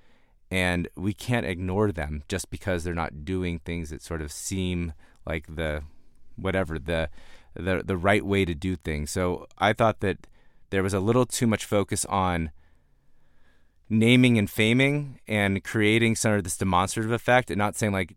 and 0.51 0.87
we 0.95 1.13
can't 1.13 1.45
ignore 1.45 1.91
them 1.91 2.23
just 2.27 2.49
because 2.49 2.83
they're 2.83 2.93
not 2.93 3.23
doing 3.23 3.59
things 3.59 3.89
that 3.89 4.01
sort 4.01 4.21
of 4.21 4.31
seem 4.31 4.93
like 5.25 5.55
the 5.55 5.83
whatever 6.35 6.79
the 6.79 7.09
the 7.53 7.83
the 7.85 7.97
right 7.97 8.25
way 8.25 8.45
to 8.45 8.55
do 8.55 8.75
things. 8.75 9.11
So 9.11 9.47
I 9.57 9.73
thought 9.73 9.99
that 9.99 10.27
there 10.69 10.83
was 10.83 10.93
a 10.93 10.99
little 10.99 11.25
too 11.25 11.47
much 11.47 11.65
focus 11.65 12.05
on 12.05 12.51
naming 13.89 14.37
and 14.37 14.47
faming 14.47 15.15
and 15.27 15.63
creating 15.63 16.15
sort 16.15 16.37
of 16.37 16.43
this 16.43 16.57
demonstrative 16.57 17.11
effect 17.11 17.49
and 17.49 17.57
not 17.57 17.75
saying 17.75 17.91
like 17.91 18.13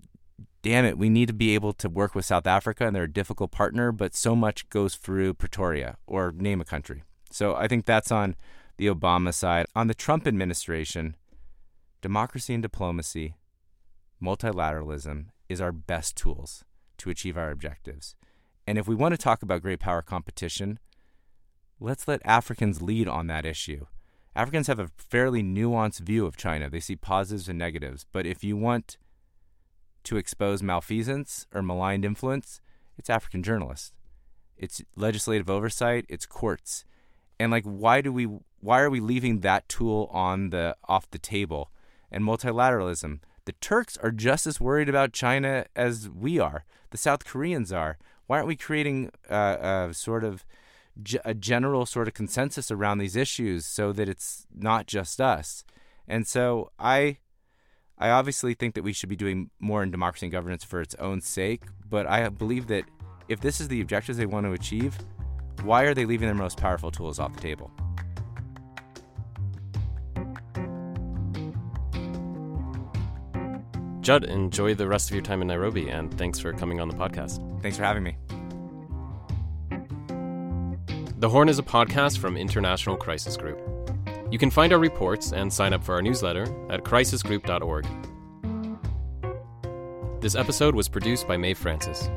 damn 0.62 0.84
it, 0.84 0.96
we 0.96 1.10
need 1.10 1.26
to 1.26 1.34
be 1.34 1.54
able 1.54 1.72
to 1.72 1.88
work 1.88 2.14
with 2.14 2.24
South 2.24 2.46
Africa 2.46 2.86
and 2.86 2.94
they're 2.94 3.02
a 3.02 3.12
difficult 3.12 3.50
partner, 3.50 3.90
but 3.90 4.14
so 4.14 4.36
much 4.36 4.68
goes 4.70 4.94
through 4.94 5.34
Pretoria 5.34 5.96
or 6.06 6.32
name 6.32 6.60
a 6.60 6.64
country. 6.64 7.02
So 7.30 7.56
I 7.56 7.66
think 7.66 7.84
that's 7.84 8.12
on 8.12 8.36
the 8.76 8.86
Obama 8.86 9.34
side. 9.34 9.66
On 9.74 9.88
the 9.88 9.94
Trump 9.94 10.26
administration, 10.26 11.16
democracy 12.02 12.52
and 12.52 12.62
diplomacy, 12.62 13.36
multilateralism 14.22 15.26
is 15.48 15.60
our 15.60 15.72
best 15.72 16.16
tools 16.16 16.64
to 16.98 17.08
achieve 17.08 17.38
our 17.38 17.50
objectives. 17.50 18.14
And 18.66 18.76
if 18.76 18.86
we 18.86 18.94
want 18.94 19.12
to 19.12 19.18
talk 19.18 19.42
about 19.42 19.62
great 19.62 19.80
power 19.80 20.02
competition, 20.02 20.78
let's 21.80 22.06
let 22.06 22.20
Africans 22.24 22.82
lead 22.82 23.08
on 23.08 23.28
that 23.28 23.46
issue. 23.46 23.86
Africans 24.34 24.66
have 24.66 24.78
a 24.78 24.90
fairly 24.96 25.42
nuanced 25.42 26.00
view 26.00 26.26
of 26.26 26.36
China. 26.36 26.68
They 26.68 26.80
see 26.80 26.96
positives 26.96 27.48
and 27.48 27.58
negatives. 27.58 28.06
But 28.12 28.26
if 28.26 28.42
you 28.42 28.56
want 28.56 28.98
to 30.04 30.16
expose 30.16 30.62
malfeasance 30.62 31.46
or 31.54 31.62
maligned 31.62 32.04
influence, 32.04 32.60
it's 32.96 33.10
African 33.10 33.42
journalists. 33.42 33.92
It's 34.56 34.82
legislative 34.96 35.50
oversight, 35.50 36.06
it's 36.08 36.26
courts. 36.26 36.84
And 37.38 37.50
like 37.50 37.64
why 37.64 38.00
do 38.00 38.12
we 38.12 38.28
why 38.60 38.80
are 38.80 38.90
we 38.90 39.00
leaving 39.00 39.40
that 39.40 39.68
tool 39.68 40.08
on 40.12 40.50
the 40.50 40.76
off 40.88 41.10
the 41.10 41.18
table? 41.18 41.70
And 42.12 42.22
multilateralism. 42.24 43.20
The 43.46 43.52
Turks 43.52 43.96
are 43.96 44.12
just 44.12 44.46
as 44.46 44.60
worried 44.60 44.88
about 44.88 45.12
China 45.12 45.66
as 45.74 46.08
we 46.08 46.38
are. 46.38 46.64
The 46.90 46.98
South 46.98 47.24
Koreans 47.24 47.72
are. 47.72 47.98
Why 48.26 48.36
aren't 48.36 48.48
we 48.48 48.54
creating 48.54 49.10
uh, 49.28 49.88
a 49.88 49.94
sort 49.94 50.22
of 50.22 50.44
a 51.24 51.32
general 51.32 51.86
sort 51.86 52.06
of 52.06 52.14
consensus 52.14 52.70
around 52.70 52.98
these 52.98 53.16
issues 53.16 53.64
so 53.64 53.92
that 53.92 54.08
it's 54.08 54.46
not 54.54 54.86
just 54.86 55.20
us? 55.20 55.64
And 56.06 56.26
so 56.26 56.70
I 56.78 57.18
I 57.98 58.10
obviously 58.10 58.54
think 58.54 58.74
that 58.74 58.82
we 58.82 58.92
should 58.92 59.08
be 59.08 59.16
doing 59.16 59.50
more 59.60 59.82
in 59.82 59.90
democracy 59.90 60.26
and 60.26 60.32
governance 60.32 60.64
for 60.64 60.80
its 60.80 60.94
own 60.96 61.20
sake, 61.20 61.64
but 61.88 62.06
I 62.06 62.28
believe 62.28 62.66
that 62.66 62.84
if 63.28 63.40
this 63.40 63.60
is 63.60 63.68
the 63.68 63.80
objectives 63.80 64.18
they 64.18 64.26
want 64.26 64.44
to 64.46 64.52
achieve, 64.52 64.98
why 65.62 65.84
are 65.84 65.94
they 65.94 66.04
leaving 66.04 66.26
their 66.26 66.34
most 66.34 66.58
powerful 66.58 66.90
tools 66.90 67.18
off 67.18 67.34
the 67.34 67.40
table? 67.40 67.70
Judd, 74.02 74.24
enjoy 74.24 74.74
the 74.74 74.86
rest 74.88 75.08
of 75.10 75.14
your 75.14 75.22
time 75.22 75.40
in 75.42 75.48
Nairobi, 75.48 75.88
and 75.88 76.12
thanks 76.18 76.38
for 76.38 76.52
coming 76.52 76.80
on 76.80 76.88
the 76.88 76.94
podcast. 76.94 77.40
Thanks 77.62 77.76
for 77.76 77.84
having 77.84 78.02
me. 78.02 78.16
The 81.18 81.28
Horn 81.28 81.48
is 81.48 81.60
a 81.60 81.62
podcast 81.62 82.18
from 82.18 82.36
International 82.36 82.96
Crisis 82.96 83.36
Group. 83.36 83.60
You 84.32 84.38
can 84.38 84.50
find 84.50 84.72
our 84.72 84.80
reports 84.80 85.32
and 85.32 85.52
sign 85.52 85.72
up 85.72 85.84
for 85.84 85.94
our 85.94 86.02
newsletter 86.02 86.42
at 86.68 86.82
crisisgroup.org. 86.82 87.86
This 90.20 90.34
episode 90.34 90.74
was 90.74 90.88
produced 90.88 91.28
by 91.28 91.36
Maeve 91.36 91.58
Frances. 91.58 92.10